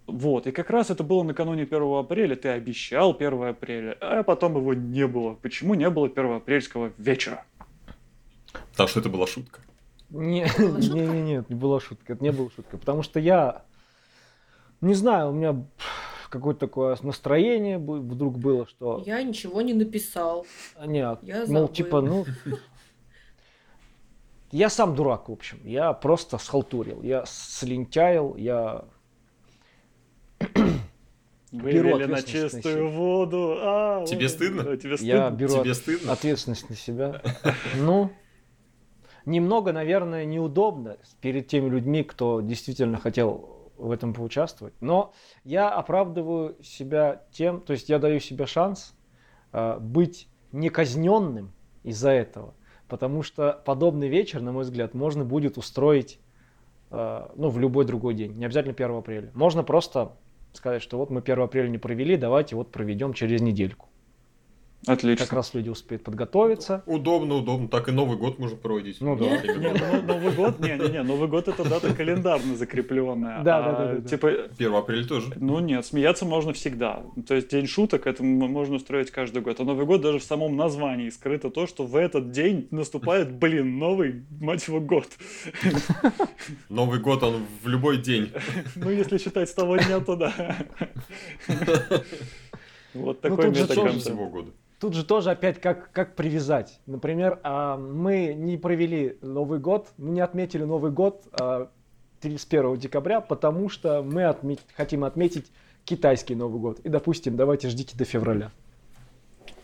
[0.06, 4.56] Вот, и как раз это было накануне 1 апреля, ты обещал 1 апреля, а потом
[4.56, 5.34] его не было.
[5.34, 7.44] Почему не было 1 апрельского вечера?
[8.78, 9.60] Потому что это была шутка.
[10.10, 12.12] Не, не, не, нет, не была шутка.
[12.12, 12.78] Это не была шутка.
[12.78, 13.64] Потому что я
[14.80, 15.64] не знаю, у меня
[16.30, 20.46] какое-то такое настроение вдруг было, что Я ничего не написал.
[20.76, 21.68] а, не, Я мол, забыл.
[21.68, 22.24] типа, ну.
[24.52, 25.58] Я сам дурак, в общем.
[25.64, 27.02] Я просто схалтурил.
[27.02, 28.84] Я слентяил, я
[31.50, 32.96] Беру Вывели на ответственность на чистую себя.
[32.96, 33.56] воду.
[33.60, 34.76] А, Тебе стыдно?
[34.76, 35.30] Тебе Я стыдно?
[35.36, 36.12] беру Тебе от- стыдно?
[36.12, 37.22] ответственность на себя.
[37.76, 38.12] Ну,
[39.28, 44.74] немного, наверное, неудобно перед теми людьми, кто действительно хотел в этом поучаствовать.
[44.80, 45.12] Но
[45.44, 48.96] я оправдываю себя тем, то есть я даю себе шанс
[49.52, 51.52] э, быть не казненным
[51.84, 52.54] из-за этого.
[52.88, 56.18] Потому что подобный вечер, на мой взгляд, можно будет устроить
[56.90, 58.32] э, ну, в любой другой день.
[58.32, 59.30] Не обязательно 1 апреля.
[59.34, 60.16] Можно просто
[60.54, 63.87] сказать, что вот мы 1 апреля не провели, давайте вот проведем через недельку.
[64.86, 65.26] Отлично.
[65.26, 66.82] Как раз люди успеют подготовиться.
[66.86, 67.68] Удобно, удобно.
[67.68, 69.00] Так и Новый год можно проводить.
[69.00, 69.24] Ну да.
[69.26, 73.42] Не, ну, Новый год, не, не, не, Новый год это дата календарно закрепленная.
[73.42, 74.08] Да, а, да, да, да.
[74.08, 75.32] Типа, 1 апреля тоже.
[75.36, 77.02] ну нет, смеяться можно всегда.
[77.26, 79.58] То есть день шуток это можно устроить каждый год.
[79.60, 83.78] А Новый год даже в самом названии скрыто то, что в этот день наступает, блин,
[83.78, 85.08] новый, мать его, год.
[86.68, 88.30] Новый год, он в любой день.
[88.76, 90.56] Ну, если считать с того дня, то да.
[92.94, 93.88] Вот Ну, такой конца.
[93.98, 94.50] Всего года.
[94.78, 96.78] Тут же тоже опять как, как привязать.
[96.86, 101.68] Например, а, мы не провели Новый год, мы не отметили Новый год а,
[102.20, 105.46] 31 декабря, потому что мы отме- хотим отметить
[105.84, 106.78] китайский Новый год.
[106.80, 108.52] И, допустим, давайте ждите до февраля.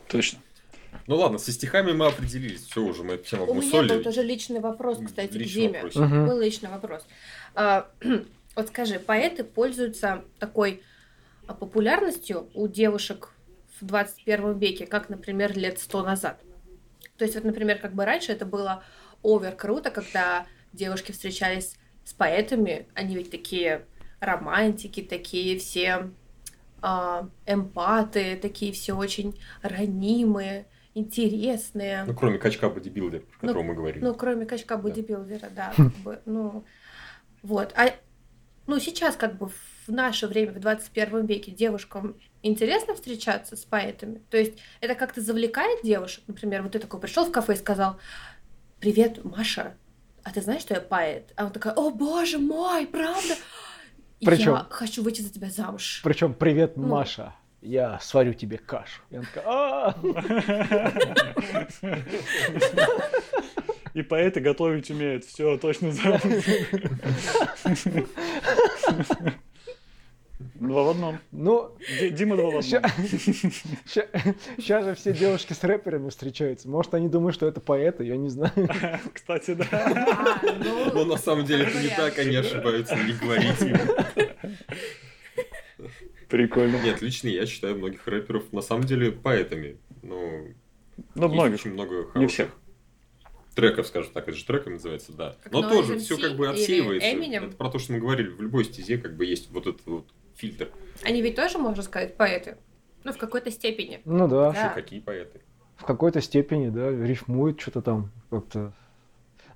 [0.08, 0.40] Точно.
[1.06, 2.64] Ну ладно, со стихами мы определились.
[2.66, 5.74] Все уже, мы эту тему У меня был тоже личный вопрос, кстати, к Личный Диме.
[5.74, 5.96] вопрос.
[5.96, 6.26] Мгм.
[6.26, 7.06] Был личный вопрос.
[7.54, 7.88] А,
[8.56, 10.82] вот скажи, поэты пользуются такой
[11.46, 13.34] а, популярностью у девушек
[13.81, 16.41] в 21 веке, как, например, лет сто назад.
[17.16, 18.83] То есть, вот, например, как бы раньше это было
[19.22, 23.87] овер круто, когда девушки встречались с поэтами, они ведь такие
[24.20, 26.11] романтики, такие все
[26.83, 32.05] а, эмпаты, такие все очень ранимые, интересные.
[32.05, 34.05] Ну, кроме качка бодибилдер, про Ну, которого мы говорили.
[34.05, 36.64] Ну, кроме качка бодибилдера, да, как бы, ну,
[37.43, 37.72] вот.
[37.77, 37.91] А,
[38.66, 44.22] ну, сейчас, как бы, в наше время, в 21 веке, девушкам интересно встречаться с поэтами?
[44.30, 46.22] То есть, это как-то завлекает девушек?
[46.26, 47.97] Например, вот ты такой пришел в кафе и сказал,
[48.80, 49.74] привет, Маша,
[50.22, 51.32] а ты знаешь, что я поэт?
[51.36, 53.34] А он такая, о, боже мой, правда?
[54.24, 56.01] Причем- Я хочу выйти за тебя замуж.
[56.05, 56.86] Причем, привет, Ну.
[56.86, 59.03] Маша, я сварю тебе кашу.
[59.11, 59.95] И она такая, «А,
[63.95, 65.24] И поэты готовить умеют.
[65.24, 66.20] Все, точно знаю.
[70.39, 71.18] Два в одном.
[71.30, 72.62] Ну, Ди- Дима два в одном.
[72.62, 72.93] сейчас
[74.85, 76.68] же все девушки с рэперами встречаются.
[76.68, 78.53] Может, они думают, что это поэты, я не знаю.
[79.14, 79.64] Кстати, да.
[79.70, 81.97] А, ну, Но на самом деле это не вариант.
[81.97, 83.80] так, они ошибаются, не говорите.
[86.28, 86.80] Прикольно.
[86.82, 89.76] Нет, лично я считаю многих рэперов на самом деле поэтами.
[90.03, 90.49] Ну,
[91.14, 91.61] Ну, есть многих.
[91.61, 92.49] очень много Не хороших всех.
[93.55, 95.37] треков, скажем так, это же треками называется, да.
[95.45, 97.09] Как Но Noise тоже MC все как бы или отсеивается.
[97.09, 97.47] Eminem?
[97.49, 100.07] Это про то, что мы говорили, в любой стезе как бы есть вот этот вот
[100.35, 100.70] фильтр.
[101.03, 102.57] Они ведь тоже, можно сказать, поэты.
[103.05, 104.01] Ну, в какой-то степени.
[104.05, 104.68] Ну да, Да.
[104.70, 105.41] Какие поэты?
[105.76, 108.72] в какой-то степени, да, рифмует что-то там как-то.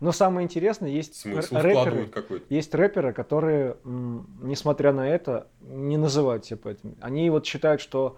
[0.00, 2.10] Но самое интересное, есть Смысл рэперы,
[2.50, 6.96] есть рэперы, которые, несмотря на это, не называют себя поэтами.
[7.00, 8.16] Они вот считают, что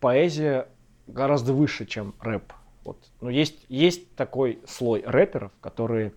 [0.00, 0.68] поэзия
[1.06, 2.52] гораздо выше, чем рэп.
[2.84, 2.98] Вот.
[3.20, 6.14] Но есть, есть такой слой рэперов, которые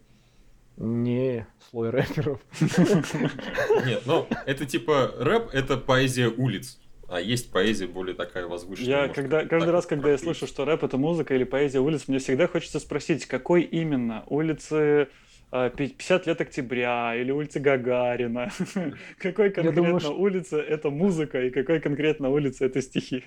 [0.77, 2.39] не слой рэперов.
[3.85, 6.79] Нет, ну это типа рэп, это поэзия улиц.
[7.07, 8.89] А есть поэзия более такая возвышенная.
[8.89, 12.07] Я может, когда, каждый раз, когда я слышу, что рэп это музыка или поэзия улиц,
[12.07, 14.23] мне всегда хочется спросить, какой именно?
[14.27, 15.09] Улицы
[15.51, 18.49] а, пи- 50 лет октября или улицы Гагарина?
[19.17, 23.25] Какой конкретно думаю, что- улица это музыка и какой конкретно улица это стихи?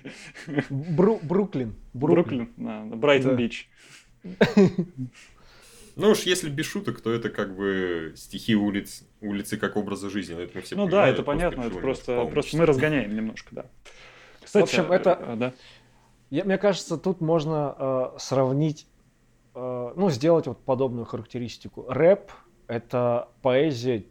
[0.71, 1.75] Бру- Бруклин.
[1.93, 3.49] Бруклин, да, Брайтон Да.
[5.95, 10.35] Ну уж если без шуток, то это как бы стихи улиц, улицы как образа жизни.
[10.41, 13.65] Это мы все Ну да, это понятно, это просто, просто мы разгоняем немножко, да.
[14.43, 15.53] Кстати, общем, это- э, да.
[16.29, 18.87] Я, мне кажется, тут можно э, сравнить,
[19.53, 21.85] э, ну, сделать вот подобную характеристику.
[21.87, 22.31] Рэп—
[22.67, 24.05] это поэзия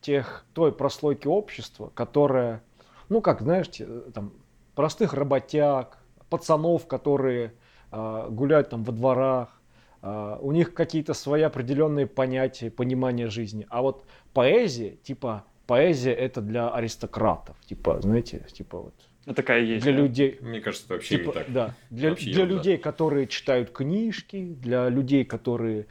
[0.00, 2.62] тех, той прослойки общества, которая,
[3.08, 4.32] ну, как, знаешь, э, там,
[4.74, 5.98] простых работяг,
[6.30, 7.54] пацанов, которые
[7.92, 9.57] э, гуляют там во дворах, э,
[10.02, 13.66] у них какие-то свои определенные понятия, понимания жизни.
[13.70, 18.94] А вот поэзия, типа, поэзия— это для аристократов, типа, знаете, типа вот
[19.26, 19.82] Ну, такая есть.
[19.84, 19.98] для да.
[19.98, 21.52] людей, Мне кажется, это вообще Типа, не так.
[21.52, 22.54] Да, для, Вообще для ерунда.
[22.56, 25.86] людей, которые читают книжки, для людей, которые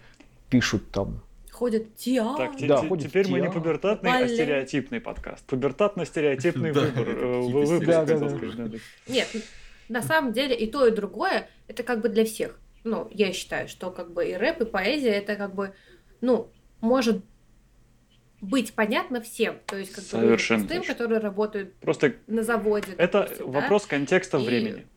[0.49, 1.21] пишут там.
[1.51, 2.51] Ходят театр.
[2.51, 3.61] Так, Да, те- ходит в теперь мы не театр.
[3.61, 4.29] пубертатный, а Балет.
[4.31, 5.43] стереотипный подкаст.
[5.47, 7.09] Пубертатно-стереотипный Да, выбор.
[7.09, 8.29] э, выбор, Да, да, да.
[8.29, 8.77] да, да.
[9.07, 9.27] Нет,
[9.89, 12.59] на самом деле и то, и другое, это как бы для всех.
[12.87, 15.73] Ну, я считаю, что как бы и рэп, и поэзия, это как бы,
[16.21, 17.21] ну, может
[18.39, 19.57] быть понятно всем.
[19.65, 20.93] То есть, как бы людям Совершенно простым, точно.
[20.93, 22.93] которые работают Просто на заводе.
[22.97, 23.59] это допустим, да?
[23.59, 24.87] вопрос контекста И- времени.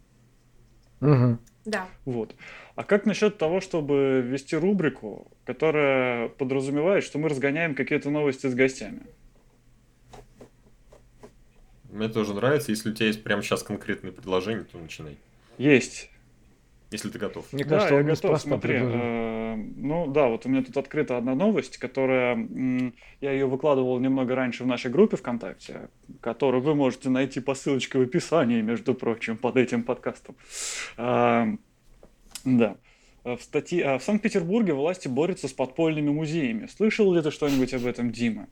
[1.01, 1.41] Мгм.
[1.65, 1.89] Да.
[2.05, 2.35] Вот.
[2.77, 8.55] А как насчет того, чтобы ввести рубрику, которая подразумевает, что мы разгоняем какие-то новости с
[8.55, 9.03] гостями?
[11.91, 12.71] Мне тоже нравится.
[12.71, 15.19] Если у тебя есть прямо сейчас конкретные предложения, то начинай.
[15.59, 16.10] Есть.
[16.91, 17.53] Если ты готов.
[17.53, 18.75] Мне Да, кажется, я он готов, смотри.
[18.81, 24.01] э, ну да, вот у меня тут открыта одна новость, которая, м, я ее выкладывал
[24.01, 25.89] немного раньше в нашей группе ВКонтакте,
[26.21, 30.35] которую вы можете найти по ссылочке в описании, между прочим, под этим подкастом.
[30.97, 31.47] А,
[32.45, 32.77] Да.
[33.23, 36.67] Э, В, статье, а, в Санкт-Петербурге власти борются с подпольными музеями.
[36.67, 38.49] Слышал ли ты что-нибудь об этом, Дима?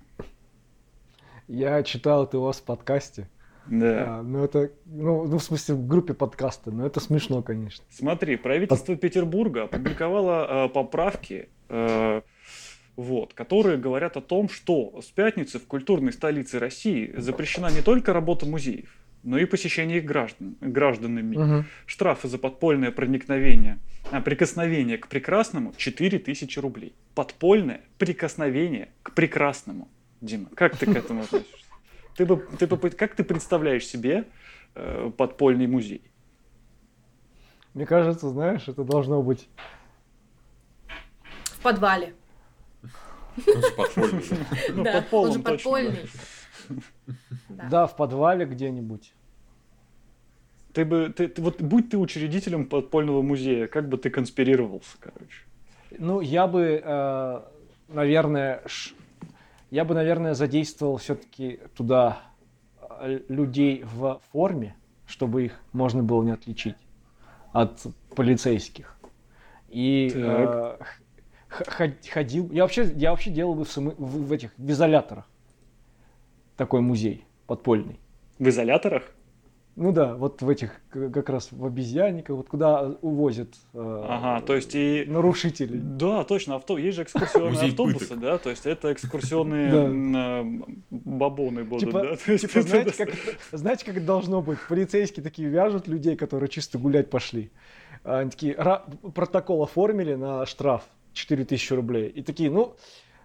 [1.48, 3.28] Я читал это у вас в подкасте.
[3.70, 4.18] Да.
[4.18, 7.84] А, ну это, ну, ну, в смысле, в группе подкаста, но это смешно, конечно.
[7.90, 12.22] Смотри, правительство Петербурга опубликовало э, поправки, э,
[12.96, 18.12] вот, которые говорят о том, что с пятницы в культурной столице России запрещена не только
[18.12, 18.90] работа музеев,
[19.22, 21.36] но и посещение их граждан, гражданами.
[21.36, 21.64] Мгм.
[21.86, 23.78] Штрафы за подпольное проникновение,
[24.10, 26.94] а, прикосновение к прекрасному 4000 рублей.
[27.14, 29.88] Подпольное прикосновение к прекрасному.
[30.20, 31.56] Дима, как ты к этому относишься?
[32.18, 34.24] Ты бы, ты бы, как ты представляешь себе
[34.74, 36.02] э, подпольный музей?
[37.74, 39.48] Мне кажется, знаешь, это должно быть...
[41.44, 42.14] В подвале.
[42.82, 44.24] Он же подпольный.
[44.70, 46.10] Ну, да, под полом он же точно, подпольный.
[47.50, 47.86] Да, Да.
[47.86, 49.12] в подвале где-нибудь.
[50.72, 55.44] Ты бы, ты, ты- вот будь ты учредителем подпольного музея, как бы ты конспирировался, короче?
[55.96, 57.40] Ну, я бы, э,
[57.86, 58.96] наверное, ш-
[59.70, 62.20] я бы, наверное, задействовал все-таки туда
[63.00, 66.76] э, людей в форме, чтобы их можно было не отличить
[67.52, 67.82] от
[68.14, 68.96] полицейских.
[69.68, 70.78] И э,
[72.10, 72.50] ходил.
[72.52, 75.28] Я вообще, я вообще делал бы в, самы- в- в этих в изоляторах
[76.56, 77.98] такой музей подпольный.
[78.38, 79.14] В изоляторах?
[79.80, 84.56] Ну да, вот в этих как раз в обезьянниках, вот куда увозят э, Ага, то
[84.56, 85.04] есть и...
[85.06, 85.78] нарушителей.
[85.78, 86.78] Да, точно, авто...
[86.78, 92.16] есть же экскурсионные Музей автобусы, да, то есть это экскурсионные э, бабоны будут, Типа- да?
[92.38, 94.58] Типа, знаете, как, это- знаете, как это должно быть?
[94.68, 97.52] Полицейские такие вяжут людей, которые чисто гулять пошли.
[98.02, 102.08] Они такие, «Ра- протокол оформили на штраф 4000 рублей.
[102.08, 102.74] И такие, ну,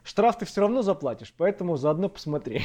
[0.04, 2.62] штраф ты все равно заплатишь, поэтому заодно посмотри.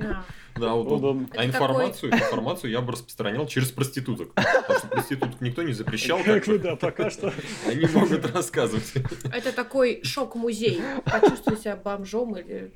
[0.00, 0.24] А.
[0.58, 1.28] Да, удобно.
[1.36, 4.34] А информацию, информацию я бы распространял через проституток.
[4.34, 6.18] Потому что проституток никто не запрещал.
[6.18, 6.58] Бы.
[6.58, 7.32] да, пока что.
[7.66, 8.92] Они могут рассказывать.
[9.32, 10.82] Это такой шок-музей.
[11.04, 12.72] Почувствуй себя бомжом или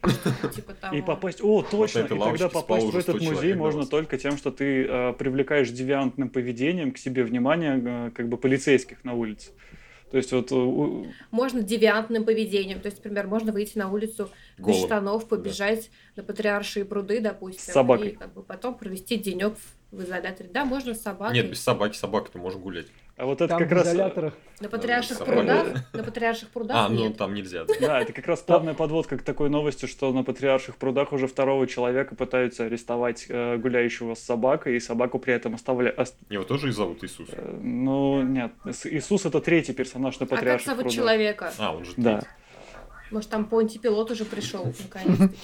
[0.54, 0.96] типа того.
[0.96, 4.50] И попасть, о, точно, и тогда попасть в этот 100 музей можно только тем, что
[4.50, 9.50] ты э, привлекаешь девиантным поведением к себе внимание э, как бы полицейских на улице.
[10.14, 12.78] То есть вот э, у- Можно девиантным поведением.
[12.78, 17.72] То есть, например, можно выйти на улицу без штанов, побежать на Патриаршие пруды, допустим.
[17.72, 18.10] С собакой.
[18.10, 19.56] И как бы потом провести денек
[19.90, 20.48] в, изоляторе.
[20.50, 21.34] Да, можно с собакой.
[21.34, 22.86] Нет, без собаки, собака-то можно гулять.
[23.16, 23.86] А вот это Там как раз...
[23.86, 24.34] э, изоляторах.
[24.60, 25.34] На Патриарших собакой.
[25.36, 27.16] прудах, на Патриарших прудах А, ну нет.
[27.16, 27.64] там нельзя.
[27.64, 27.74] да.
[27.80, 31.66] Да, это как раз плавная подводка к такой новости, что на Патриарших прудах уже второго
[31.66, 35.98] человека пытаются арестовать э, гуляющего с собакой, и собаку при этом оставляют...
[36.28, 37.28] Его тоже и зовут Иисус.
[37.60, 40.94] Ну, нет, Ис- Иисус это третий персонаж на А как Патриарших зовут прудах.
[40.96, 41.52] человека?
[41.58, 42.18] А, он же Да.
[42.18, 42.28] третий.
[43.10, 45.36] Может, там Понти Пилот уже пришел, наконец-таки,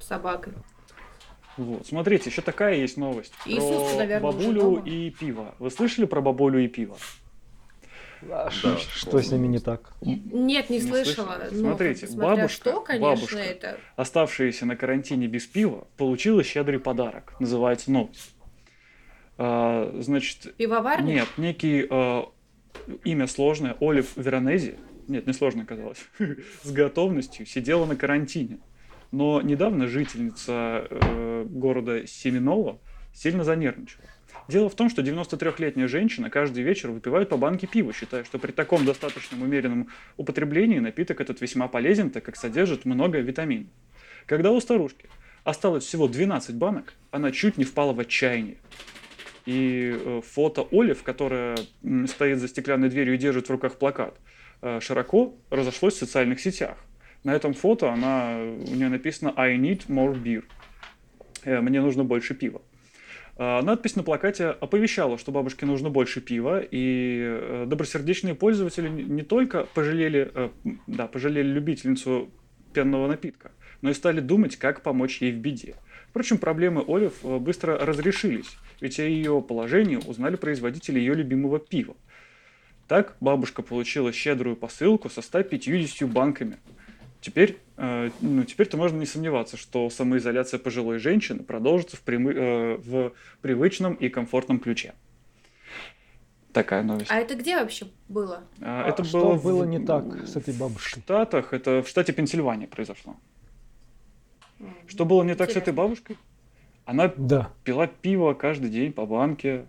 [0.00, 0.52] с собакой.
[1.58, 5.54] Вот, смотрите, еще такая есть новость Иисус, про наверное, уже бабулю и пиво.
[5.58, 6.96] Вы слышали про бабулю и пиво?
[8.22, 9.92] Да, что с ними не так?
[10.00, 11.34] Нет, не, Не слышала.
[11.36, 11.54] слышали?
[11.54, 13.38] но Смотрите, смотря бабушка- что, конечно, бабушка.
[13.38, 13.78] это...
[13.96, 17.34] оставшаяся на карантине без пива, получила щедрый подарок.
[17.40, 18.34] Называется новость.
[19.36, 21.12] А, значит, Пивоварня?
[21.12, 22.28] нет, некий а,
[23.04, 25.98] имя сложное, Олив Веронези, нет, не сложно оказалось,
[26.62, 28.58] с готовностью сидела на карантине.
[29.10, 32.78] Но недавно жительница э, города Семенова
[33.14, 34.04] сильно занервничала.
[34.48, 38.52] Дело в том, что 93-летняя женщина каждый вечер выпивает по банке пива, считая, что при
[38.52, 43.68] таком достаточном умеренном употреблении напиток этот весьма полезен, так как содержит много витаминов.
[44.26, 45.08] Когда у старушки
[45.44, 48.58] осталось всего 12 банок, она чуть не впала в отчаяние.
[49.46, 51.56] И э, фото Олив, которая
[52.06, 54.18] стоит за стеклянной дверью и держит в руках плакат,
[54.60, 56.76] э, широко разошлось в социальных сетях.
[57.24, 60.44] На этом фото она, у нее написано «I need more beer».
[61.44, 62.60] Э, «Мне нужно больше пива».
[63.40, 69.22] А, Надпись на плакате оповещала, что бабушке нужно больше пива, и э, добросердечные пользователи не
[69.22, 70.48] только пожалели, э,
[70.88, 72.30] да, пожалели любительницу
[72.72, 75.76] пенного напитка, но и стали думать, как помочь ей в беде.
[76.10, 81.94] Впрочем, проблемы Олив э, быстро разрешились, ведь о ее положении узнали производители ее любимого пива.
[82.88, 86.56] Так бабушка получила щедрую посылку со 150 банками.
[87.20, 92.76] Теперь, э, ну, теперь-то можно не сомневаться, что самоизоляция пожилой женщины продолжится в, прямы- э,
[92.76, 93.12] в
[93.42, 94.94] привычном и комфортном ключе.
[96.52, 97.10] Такая новость.
[97.10, 98.44] А это где вообще было?
[98.60, 101.02] А, А это что было, было в- не так с этой В бабушкой?
[101.02, 103.16] Штатах, это в штате Пенсильвания произошло.
[104.60, 105.72] М, Что было не так с этой интересно.
[105.82, 106.16] бабушкой?
[106.84, 109.66] Она Да, пила пиво каждый день по банке.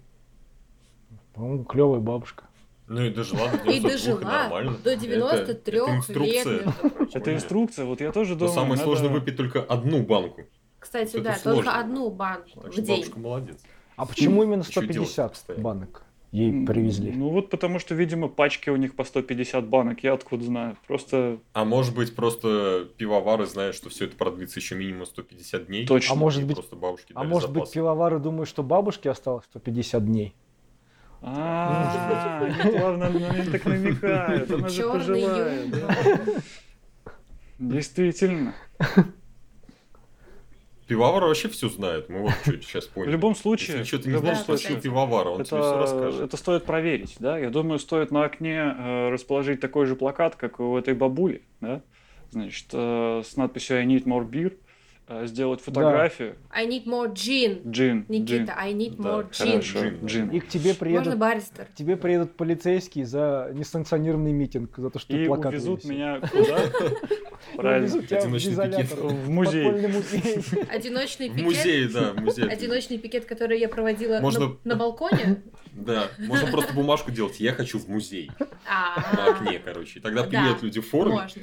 [1.33, 2.45] по-моему, клевая бабушка.
[2.89, 4.77] Ну и дожила до И 92, дожила нормально.
[4.83, 6.73] до Это- 93 это лет, инструкция.
[7.13, 8.53] Это инструкция, вот я тоже думаю.
[8.53, 10.41] самое надо- сложно выпить только одну банку.
[10.79, 12.87] Кстати, Это да, только одну банку в день.
[13.01, 13.59] бабушка молодец.
[13.95, 15.63] А почему именно Ещё делать 150 постоянно.
[15.63, 16.03] банок?
[16.31, 17.11] ей привезли?
[17.11, 20.77] Ну вот потому что, видимо, пачки у них по 150 банок, я откуда знаю.
[20.87, 25.87] Просто А может быть, просто пивовары знают, что все это продлится еще минимум 150 дней.
[25.87, 26.13] точно.
[26.13, 27.71] А может быть- просто бабушки А может быть, запас.
[27.71, 30.35] пивовары думают, что бабушке осталось 150 дней?
[31.21, 31.78] А,
[32.79, 35.67] плавно на меня так намекают, она же пожилая.
[37.59, 38.53] Действительно.
[40.87, 42.09] Пивовары вообще все знают.
[42.09, 43.11] Мы вот что сейчас В поняли.
[43.11, 46.21] любом случае, Если что ты в не любом знаешь, спроси пивовара, он тебе все расскажет.
[46.21, 47.37] это стоит проверить, да?
[47.37, 51.81] Я думаю, стоит на окне э, расположить такой же плакат, как у этой бабули, да?
[52.31, 54.53] Значит, э, с надписью «I need more beer»,
[55.23, 56.35] сделать фотографию.
[56.51, 57.61] I need more gin.
[57.69, 58.05] Джин.
[58.07, 59.51] Никита, I need Да, more gin.
[59.51, 60.29] Хорошо, Джин.
[60.29, 61.65] И к тебе Можно приедут, баристер.
[61.65, 65.89] к тебе приедут полицейские за несанкционированный митинг, за то, что ты И плакат увезут вывесил.
[65.91, 66.59] меня куда?
[67.55, 67.87] Правильно.
[67.87, 68.91] в Одиночный пикет.
[68.91, 69.71] В музей.
[69.71, 70.63] музей.
[70.69, 71.45] Одиночный В пикет.
[71.45, 72.47] музее, да, в музее.
[72.47, 75.41] Одиночный пикет, который я проводила на- Можно- на, балконе.
[75.73, 77.39] Да, можно просто бумажку делать.
[77.39, 78.29] Я хочу в музей.
[78.67, 79.99] На окне, короче.
[79.99, 80.29] И тогда Да.
[80.29, 81.13] приедут люди в форме.
[81.15, 81.41] можно.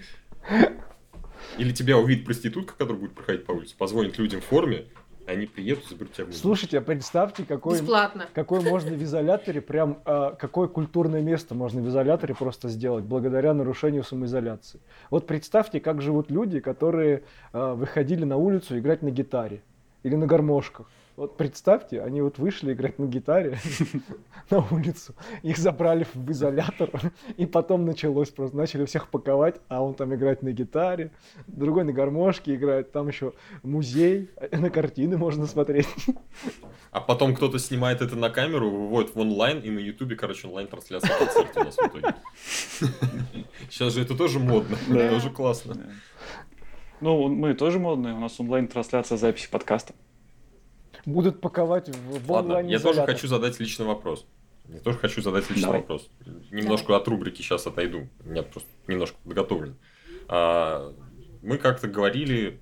[1.59, 4.87] Или тебя увидит проститутка, которая будет проходить по улице, позвонит людям в форме,
[5.27, 6.39] они приедут и заберут тебя музей.
[6.39, 8.29] Слушайте, а представьте, какой, Бесплатно.
[8.33, 13.53] какой можно в изоляторе, прям а, какое культурное место можно в изоляторе просто сделать, благодаря
[13.53, 14.81] нарушению самоизоляции.
[15.11, 19.63] Вот представьте, как живут люди, которые а, выходили на улицу играть на гитаре
[20.05, 20.89] или на гармошках.
[21.17, 23.59] Вот представьте, они вот вышли играть на гитаре
[24.51, 26.91] на улицу, их забрали в изолятор,
[27.39, 31.11] и потом началось просто, начали всех паковать, а он там играет на гитаре,
[31.47, 35.89] другой на гармошке играет, там еще музей, на картины можно смотреть.
[36.91, 41.17] А потом кто-то снимает это на камеру, выводит в онлайн, и на ютубе, короче, онлайн-трансляция
[41.19, 42.15] концерта у нас в итоге.
[43.71, 45.77] Сейчас же это тоже модно, тоже классно.
[47.01, 49.95] Ну, мы тоже модные, у нас онлайн-трансляция записи подкаста.
[51.07, 54.27] Будут паковать в, в Ладно, я тоже хочу задать личный вопрос.
[54.69, 55.81] Я тоже хочу задать личный Давай.
[55.81, 56.11] вопрос.
[56.51, 58.09] Немножко от рубрики сейчас отойду.
[58.25, 59.77] У меня просто немножко подготовлен.
[60.29, 60.93] А,
[61.43, 62.59] мы как-то говорили,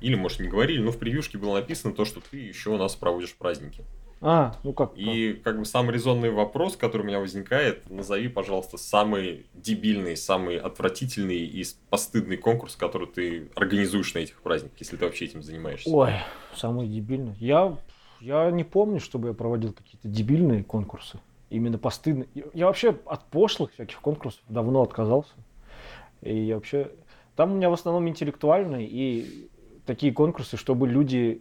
[0.00, 2.96] или, может, не говорили, но в превьюшке было написано то, что ты еще у нас
[2.96, 3.84] проводишь праздники.
[4.20, 4.96] А, ну как?
[4.96, 10.58] И как бы самый резонный вопрос, который у меня возникает, назови, пожалуйста, самый дебильный, самый
[10.58, 15.88] отвратительный и постыдный конкурс, который ты организуешь на этих праздниках, если ты вообще этим занимаешься.
[15.90, 16.12] Ой,
[16.56, 17.34] самый дебильный.
[17.38, 17.76] Я,
[18.20, 21.20] я не помню, чтобы я проводил какие-то дебильные конкурсы.
[21.50, 22.28] Именно постыдные.
[22.52, 25.32] Я- вообще от пошлых всяких конкурсов давно отказался.
[26.22, 26.90] И я вообще...
[27.36, 29.48] Там у меня в основном интеллектуальные и
[29.86, 31.40] такие конкурсы, чтобы люди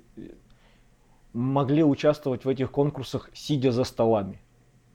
[1.38, 4.42] могли участвовать в этих конкурсах, сидя за столами.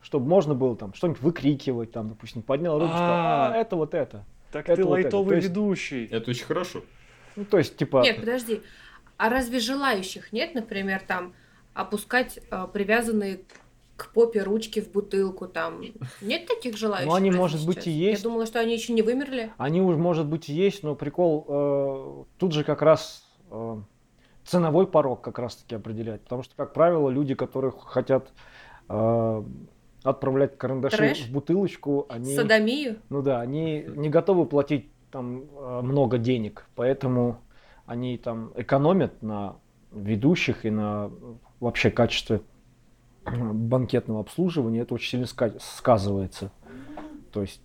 [0.01, 3.53] Чтобы можно было там что-нибудь выкрикивать, там, допустим, поднял руку, сказал, А.
[3.55, 4.25] это вот это.
[4.51, 6.07] Так Это ты вот это, лайтовый то есть- ведущий.
[6.07, 6.83] Это очень хорошо.
[7.37, 8.03] Ну, то есть, типа...
[8.03, 8.61] Нет, подожди.
[9.17, 11.33] А разве желающих нет, например, там
[11.75, 13.41] опускать а, привязанные
[13.97, 15.81] к попе ручки в бутылку там?
[16.21, 17.09] Нет таких желающих?
[17.09, 17.87] Ну, они, может быть, сейчас?
[17.87, 18.23] и есть.
[18.25, 19.53] Я думала, что они еще не вымерли.
[19.59, 23.77] Они уже, может быть, и есть, но прикол э, тут же как раз э,
[24.45, 26.23] ценовой порог как раз-таки определяет.
[26.23, 28.33] Потому что, как правило, люди, которые хотят
[28.89, 29.43] э,
[30.03, 31.27] отправлять карандаши Трэш?
[31.27, 32.97] в бутылочку, они, Садомию?
[33.09, 37.39] ну да, они не готовы платить там э, много денег, поэтому
[37.87, 39.57] они там экономят на
[39.93, 41.11] ведущих и на
[41.61, 42.41] вообще качестве
[43.27, 44.81] э, банкетного обслуживания.
[44.81, 46.51] Это очень сильно ска- сказывается.
[47.33, 47.61] То есть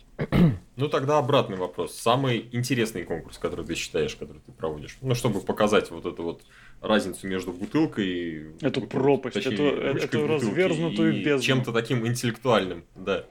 [0.77, 1.93] Ну тогда обратный вопрос.
[1.95, 4.97] Самый интересный конкурс, который ты считаешь, который ты проводишь.
[5.01, 6.41] Ну, чтобы показать вот эту вот
[6.81, 8.45] разницу между бутылкой и...
[8.61, 11.41] Эту бут- пропасть, точнее, эту- эту развернутую и бездну.
[11.41, 13.25] чем-то таким интеллектуальным, да.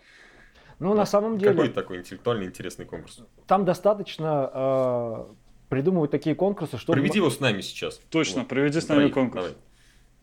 [0.79, 1.53] Ну, на самом деле...
[1.53, 3.21] Какой такой интеллектуальный интересный конкурс?
[3.47, 5.25] Там достаточно э,
[5.71, 6.99] придумывать такие конкурсы, чтобы...
[6.99, 8.01] Проведи его с нами сейчас.
[8.11, 8.49] Точно, Вот.
[8.49, 9.45] проведи с нами Троих, конкурс.
[9.45, 9.57] давай.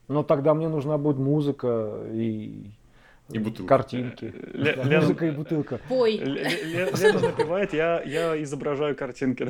[0.10, 2.72] Но тогда мне нужна будет музыка и,
[3.34, 3.68] И бутылка.
[3.78, 4.26] картинки.
[4.54, 5.80] Ле- Да, Лена- Музыка и бутылка.
[5.88, 6.18] Пой.
[6.18, 9.48] Ле- Ле- Ле- Лена напевает, я, я изображаю картинки.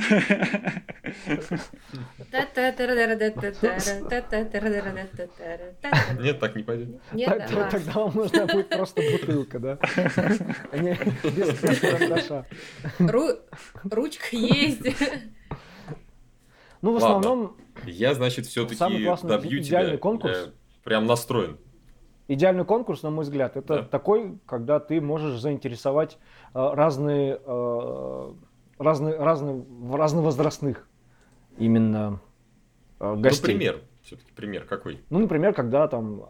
[6.20, 6.90] Нет, так не пойдет.
[7.14, 7.70] Нет, Так-.
[7.72, 9.78] Тогда вам нужна будет просто бутылка, да?
[10.72, 10.98] А не
[11.30, 12.46] без карандаша.
[13.00, 13.40] Ру-
[13.84, 14.82] Ручка есть.
[16.82, 17.18] Ну, в Ладно.
[17.20, 18.78] основном, Я, значит, все-таки
[19.24, 19.98] добью тебя.
[19.98, 20.38] конкурс.
[20.38, 20.52] Я
[20.84, 21.58] прям настроен.
[22.28, 23.84] Идеальный конкурс, на мой взгляд, это Да.
[23.84, 26.18] такой, когда ты можешь заинтересовать
[26.54, 28.34] э, разные, э,
[28.80, 30.88] разные, разные, разновозрастных
[31.58, 32.20] именно
[33.00, 33.46] э, Ну, гостей.
[33.46, 33.82] пример.
[34.04, 35.02] Все-таки пример какой?
[35.10, 36.26] Ну, например, когда там,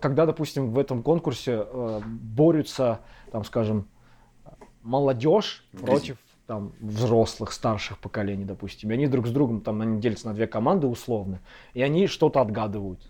[0.00, 1.66] когда, допустим, в этом конкурсе
[2.04, 3.00] борются,
[3.32, 3.88] там, скажем,
[4.82, 8.90] молодежь В против там взрослых, старших поколений, допустим.
[8.90, 11.40] И они друг с другом там они делятся на две команды условно,
[11.72, 13.00] и они что-то отгадывают.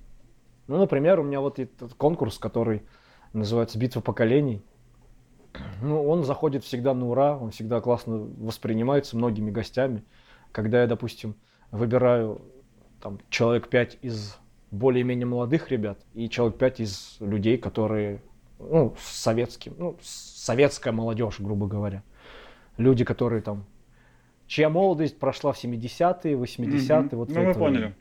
[0.67, 2.83] Ну, например, у меня вот этот конкурс, который
[3.33, 4.63] называется «Битва поколений».
[5.83, 10.03] Ну, он заходит всегда на ура, он всегда классно воспринимается многими гостями.
[10.53, 11.37] Когда я, допустим,
[11.71, 12.41] выбираю
[13.01, 14.37] там, человек 5 из
[14.71, 18.23] более-менее молодых ребят и человек 5 из людей, которые,
[18.59, 22.03] ну, советским, ну, советская молодежь, грубо говоря.
[22.77, 23.65] Люди, которые там,
[24.47, 27.19] чья молодость прошла в 70-е, 80-е, Мгм.
[27.19, 27.95] вот в Ну, мы поняли.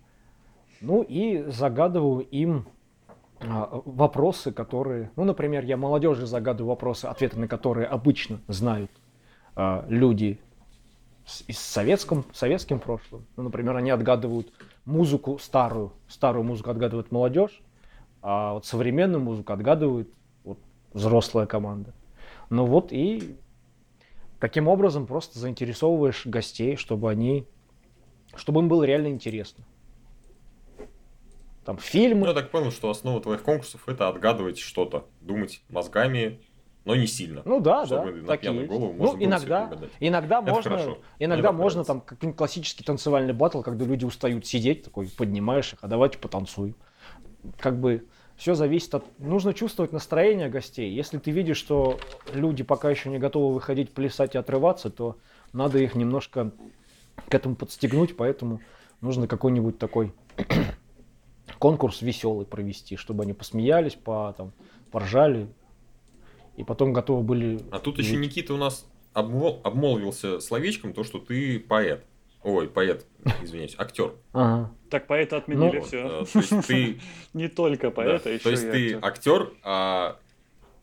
[0.81, 2.65] Ну и загадываю им
[3.39, 8.91] а, вопросы, которые, ну, например, я молодежи загадываю вопросы, ответы на которые обычно знают
[9.55, 10.39] а, люди
[11.25, 13.25] с, и с советским, советским прошлым.
[13.35, 14.51] Ну, например, они отгадывают
[14.85, 17.61] музыку старую, старую музыку отгадывает молодежь,
[18.21, 20.09] а вот современную музыку отгадывает
[20.43, 20.57] вот,
[20.93, 21.93] взрослая команда.
[22.49, 23.35] Ну вот и
[24.39, 27.45] таким образом просто заинтересовываешь гостей, чтобы они,
[28.35, 29.63] чтобы им было реально интересно.
[31.65, 36.41] Там Ну, фильмы, я так понял, что основа твоих конкурсов это отгадывать что-то, думать мозгами,
[36.85, 37.41] но не сильно.
[37.45, 40.71] Ну да, Чтобы да, на так пьяную голову Ну, можно всё иногда, иногда Это можно,
[40.71, 40.97] хорошо.
[41.19, 45.79] иногда Мне можно там какой-нибудь классический танцевальный батл, когда люди устают сидеть, такой поднимаешь их,
[45.81, 46.75] а давайте потанцуем.
[47.59, 48.05] Как бы
[48.35, 49.19] все зависит от...
[49.19, 50.91] Нужно чувствовать настроение гостей.
[50.91, 51.99] Если ты видишь, что
[52.33, 55.17] люди пока еще не готовы выходить, плясать и отрываться, то
[55.53, 56.51] надо их немножко
[57.29, 58.59] к этому подстегнуть, поэтому
[58.99, 60.13] нужно какой-нибудь такой
[61.63, 64.51] конкурс веселый провести, чтобы они посмеялись, по, там,
[64.91, 65.47] поржали,
[66.57, 67.61] и потом готовы были...
[67.71, 68.17] А тут еще.
[68.17, 72.03] Никита у нас обмол- обмолвился словечком то, что ты поэт.
[72.43, 73.05] Ой, поэт,
[73.41, 74.11] извиняюсь, актер.
[74.33, 74.73] Ага.
[74.89, 76.23] Так поэта отменили Ну, все.
[76.23, 76.99] Э, То есть ты
[77.33, 80.19] Не только поэта, Да, еще То есть ты актер, а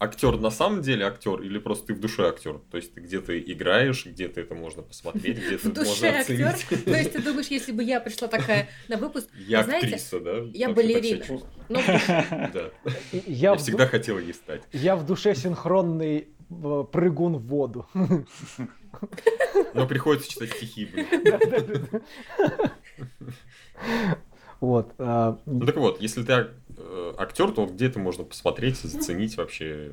[0.00, 2.60] актер на самом деле актер или просто ты в душе актер?
[2.70, 6.78] То есть ты где-то играешь, где-то это можно посмотреть, где-то В душе можно актер.
[6.84, 10.38] То есть ты думаешь, если бы я пришла такая на выпуск, Я Знаете, актриса, да?
[10.52, 11.24] я балерина.
[13.26, 14.62] Я всегда хотел ей стать.
[14.72, 17.86] я в душе синхронный э, прыгун в воду.
[19.74, 20.88] Но приходится читать стихи.
[24.60, 24.92] Вот.
[24.98, 26.48] а, Ну так вот, если ты
[27.18, 29.92] актер, то вот где это можно посмотреть, заценить вообще?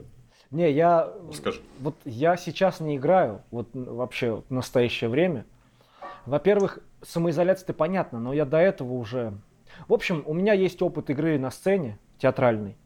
[0.51, 1.59] Не, я Расскажи.
[1.79, 5.45] вот я сейчас не играю, вот вообще в настоящее время.
[6.25, 9.33] Во-первых, самоизоляция-то понятно, но я до этого уже...
[9.87, 12.77] В общем, у меня есть опыт игры на сцене, театральный.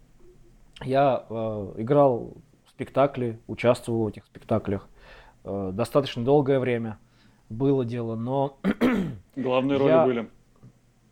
[0.83, 2.33] Я э, играл
[2.65, 4.87] в спектакле, участвовал в этих спектаклях
[5.43, 6.97] э, достаточно долгое время.
[7.49, 8.57] Было дело, но
[9.35, 10.29] Главные роли Я- были.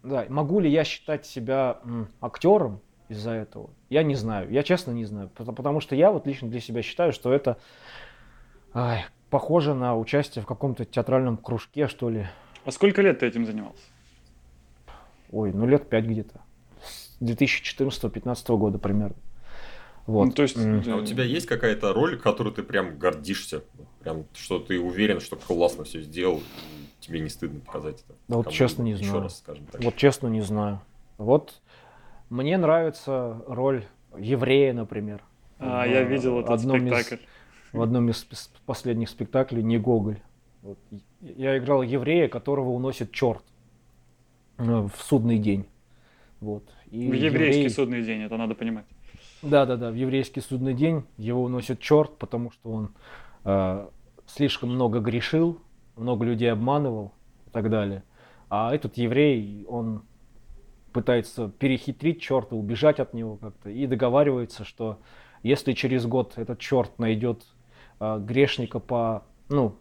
[0.03, 2.79] Да, могу ли я считать себя м, актером
[3.09, 3.69] из-за этого?
[3.89, 4.49] Я не знаю.
[4.51, 5.29] Я честно не знаю.
[5.35, 7.57] Пото- Потому что я вот лично для себя считаю, что это
[8.73, 12.27] ай, похоже на участие в каком-то театральном кружке, что ли.
[12.65, 13.81] А сколько лет ты этим занимался?
[15.31, 16.41] Ой, ну лет пять где-то.
[16.81, 19.15] С 2014-2015 года примерно.
[20.07, 20.25] Вот.
[20.25, 20.83] Ну, то есть, М.
[20.87, 23.63] А у тебя есть какая-то роль, которой ты прям гордишься?
[23.99, 26.41] Прям, что ты уверен, что классно все сделал,
[27.09, 28.15] тебе не стыдно показать это?
[28.27, 29.23] Да вот честно не Еще знаю.
[29.23, 29.83] раз, скажем так.
[29.83, 30.79] Вот честно не знаю.
[31.17, 31.59] Вот
[32.29, 33.83] мне нравится роль
[34.17, 35.21] еврея, например.
[35.57, 37.23] А, В я видел этот одном из- спектакль.
[37.73, 40.19] в одном из пос- последних спектаклей «Не Гоголь».
[40.61, 40.77] Вот.
[41.21, 43.43] Я играл еврея, которого уносит черт
[44.57, 45.65] э, в судный день.
[46.41, 46.63] Вот.
[46.91, 48.85] И В еврейский еврей- судный день, это надо понимать.
[49.41, 52.89] Да, да, да, в еврейский судный день его уносит черт, потому что он
[53.45, 53.87] э,
[54.27, 55.59] слишком много грешил,
[55.99, 57.13] много людей обманывал
[57.47, 58.03] и так далее.
[58.49, 60.03] А этот еврей, он
[60.91, 64.99] пытается перехитрить черта, убежать от него как-то и договаривается, что
[65.43, 67.43] если через год этот черт найдет
[67.99, 69.75] э, грешника по, ну,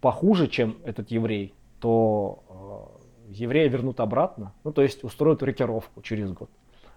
[0.00, 2.96] похуже, чем этот еврей, то
[3.28, 6.50] э, еврея вернут обратно, ну, то есть устроят рокировку через год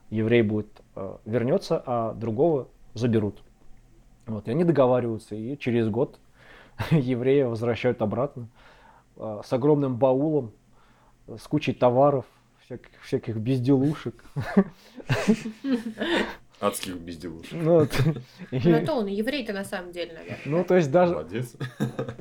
[0.09, 3.43] еврей будет э, вернется, а другого заберут.
[4.25, 6.19] Вот, и они договариваются, и через год
[6.91, 8.47] еврея возвращают обратно
[9.17, 10.51] э, с огромным баулом,
[11.28, 12.25] с кучей товаров,
[12.65, 14.23] всяких, всяких безделушек.
[16.59, 17.53] Адских безделушек.
[17.53, 17.91] Ну, вот.
[18.51, 20.39] И- Ну, то он и еврей-то на самом деле, наверное.
[20.45, 21.55] ну, то есть даже, Молодец.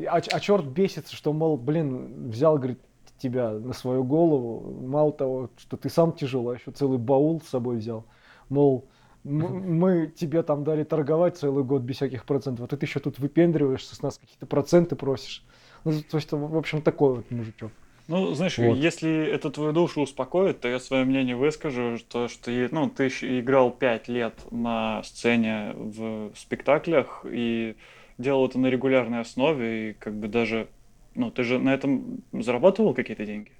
[0.06, 2.78] а, а черт бесится, что, мол, блин, взял, говорит,
[3.18, 7.48] тебя на свою голову, мало того, что ты сам тяжелый, а еще целый баул с
[7.48, 8.04] собой взял.
[8.50, 8.86] Мол,
[9.26, 13.94] мы тебе там дали торговать целый год без всяких процентов, а ты еще тут выпендриваешься,
[13.96, 15.44] с нас какие-то проценты просишь.
[15.84, 17.72] Ну, то есть, в общем, такой вот мужичок.
[18.08, 18.76] Ну, знаешь, Вот.
[18.76, 23.72] если это твою душу успокоит, то я свое мнение выскажу, что, что ну, ты играл
[23.72, 27.74] пять лет на сцене в спектаклях и
[28.18, 30.68] делал это на регулярной основе, и как бы даже,
[31.16, 33.50] ну, ты же на этом зарабатывал какие-то деньги?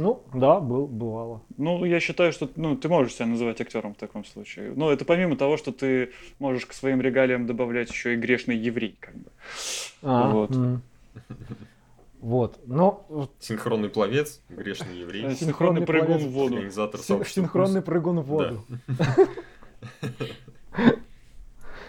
[0.00, 1.42] Ну, да, был, бывало.
[1.56, 4.72] Ну, я считаю, что ну, ты можешь себя называть актером в таком случае.
[4.76, 8.96] Ну, это помимо того, что ты можешь к своим регалиям добавлять еще и грешный еврей,
[9.00, 9.30] как бы.
[10.02, 10.50] А, Вот.
[10.52, 10.82] м.
[12.20, 12.58] Вот.
[12.66, 16.54] Но вот Синхронный пловец, грешный еврей, Э, Синхронный Синхронный прыгун в воду.
[16.54, 18.64] организатор син- синхронный прыгун в воду.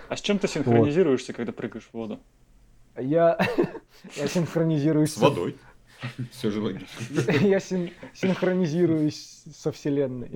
[0.08, 2.20] А с чем ты синхронизируешься, когда прыгаешь в воду?
[2.98, 3.38] Я,
[4.16, 5.56] я синхронизируюсь С водой.
[6.32, 7.32] Все же логично.
[7.42, 10.32] Я син- синхронизируюсь со Вселенной.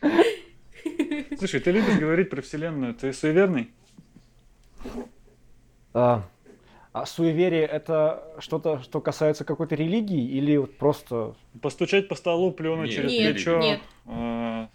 [1.38, 3.70] Слушай, ты любишь говорить про Вселенную, ты суеверный?
[5.92, 6.22] А,
[6.92, 11.34] а суеверие это что-то, что касается какой-то религии или вот просто...
[11.60, 13.80] Постучать по столу, плюнуть Нет, через Нет, плечо, нет.
[14.06, 14.66] э,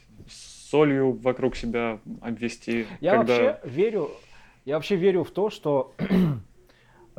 [0.70, 2.86] солью вокруг себя обвести.
[3.00, 3.34] Я когда...
[3.34, 4.12] вообще верю,
[4.66, 5.94] я вообще верю в то, что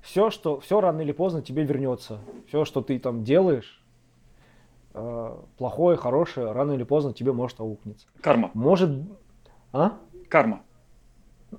[0.00, 2.20] все, что все рано или поздно тебе вернется.
[2.48, 3.82] Все, что ты там делаешь,
[4.94, 8.06] э, плохое, хорошее, рано или поздно тебе может аукнется.
[8.20, 8.50] Карма.
[8.54, 8.90] Может,
[9.72, 9.98] а?
[10.28, 10.62] Карма.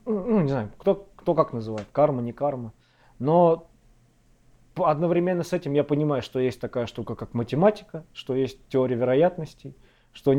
[0.06, 2.74] ну, не знаю, кто, кто как называет, карма, не карма.
[3.18, 3.70] Но
[4.76, 9.76] одновременно с этим я понимаю, что есть такая штука, как математика, что есть теория вероятностей,
[10.14, 10.34] что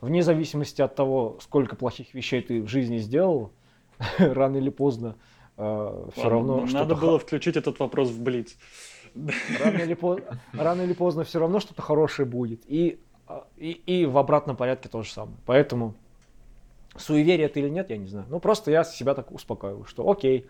[0.00, 3.52] вне зависимости от того, сколько плохих вещей ты в жизни сделал,
[4.18, 5.16] рано или поздно
[5.56, 8.56] все Ладно, равно Надо было включить этот вопрос в Блиц.
[9.60, 10.20] рано или, по-
[10.52, 12.62] рано или поздно все равно что-то хорошее будет.
[12.66, 15.36] И, а, и, и в обратном порядке то же самое.
[15.46, 15.94] Поэтому
[16.96, 18.26] суеверие это или нет, я не знаю.
[18.28, 20.48] Ну, просто я себя так успокаиваю, что окей,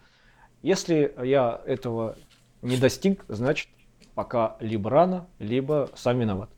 [0.62, 2.16] если я этого
[2.62, 3.68] не достиг, значит,
[4.14, 6.50] пока либо рано, либо сам виноват.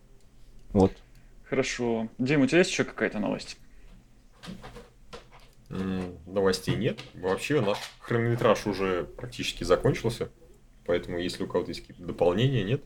[0.73, 0.93] Вот.
[1.45, 2.09] Хорошо.
[2.19, 3.57] Дим, у тебя есть еще какая-то новость?
[5.69, 7.01] Новостей нет.
[7.15, 10.29] Вообще наш хронометраж уже практически закончился.
[10.87, 12.83] Поэтому, если у кого-то есть какие-то дополнения, нет.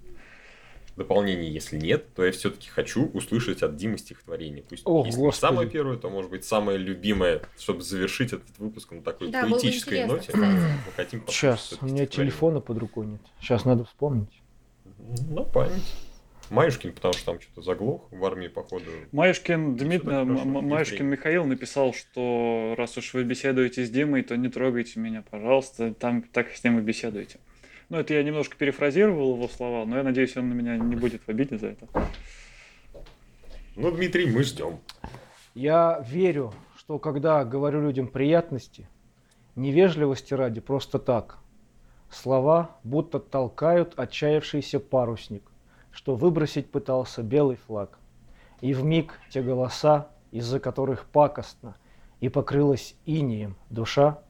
[0.96, 4.64] Дополнений, если нет, то я все-таки хочу услышать от Димы стихотворение.
[4.68, 8.90] Пусть О, если не самое первое, то может быть самое любимое, чтобы завершить этот выпуск
[8.90, 10.32] на такой Да, поэтической ноте.
[10.34, 13.20] Мы хотим Сейчас, у меня телефона под рукой нет.
[13.40, 14.42] Сейчас надо вспомнить.
[15.30, 15.94] На память.
[16.50, 18.84] Маюшкин, потому что там что-то заглох в армии, походу.
[19.12, 20.04] Маешкин, Дмит...
[20.06, 21.10] Э, М- прошу, М- Маешкин Евгений.
[21.12, 26.22] Михаил написал, что раз уж вы беседуете с Димой, то не трогайте меня, пожалуйста, там
[26.22, 27.38] так с ним и беседуйте.
[27.90, 31.22] Ну, это я немножко перефразировал его слова, но я надеюсь, он на меня не будет
[31.26, 31.86] в обиде за это.
[33.76, 34.78] Ну, Дмитрий, мы ждем.
[35.54, 38.88] Я верю, что когда говорю людям приятности,
[39.56, 41.38] невежливости ради, просто так,
[42.10, 45.42] слова будто толкают отчаявшийся парусник,
[45.98, 47.98] что выбросить пытался белый флаг.
[48.60, 51.76] И в миг те голоса, из-за которых пакостно,
[52.20, 54.22] и покрылась инием душа,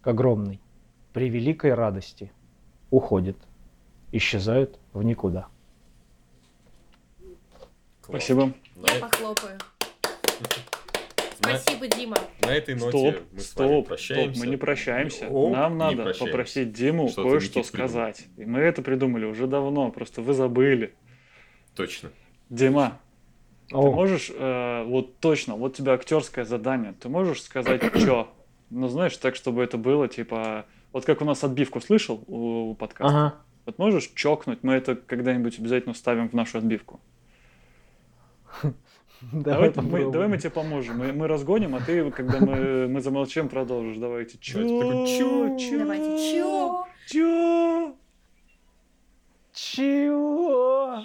[0.00, 0.60] к огромной,
[1.12, 2.32] при великой радости,
[2.90, 3.36] уходит,
[4.10, 5.46] исчезают в никуда.
[8.00, 8.24] Класс.
[8.24, 8.52] Спасибо.
[8.74, 9.56] На, Я похлопаю.
[11.42, 12.16] На- Спасибо, Дима.
[12.42, 14.30] на этой ноте Стоп, мы с вами стоп, прощаемся.
[14.34, 15.28] стоп, мы не прощаемся.
[15.28, 16.24] О, Нам не надо прощаемся.
[16.24, 18.26] попросить Диму Что-то кое-что сказать.
[18.36, 20.94] И мы это придумали уже давно, просто вы забыли.
[21.74, 22.10] Точно.
[22.50, 22.98] Дима,
[23.68, 28.32] ты О, можешь, э, вот точно, вот у тебя актерское задание, ты можешь сказать, что?
[28.70, 32.74] Ну, знаешь, так, чтобы это было, типа, вот как у нас отбивку слышал у, у
[32.74, 33.16] подкаста?
[33.26, 33.34] ага.
[33.66, 37.00] Вот можешь чокнуть, мы это когда-нибудь обязательно вставим в нашу отбивку.
[39.32, 40.98] Давай, давай, мы, давай мы тебе поможем.
[40.98, 43.96] Мы, мы разгоним, а ты, когда мы, мы замолчим, продолжишь.
[43.98, 44.38] Давайте.
[44.38, 44.62] Чё?
[45.06, 45.56] Чё?
[45.58, 45.78] Чё?
[45.78, 46.32] Давайте.
[46.32, 46.84] Чё?
[47.06, 47.94] Чё?
[49.52, 51.02] Чего?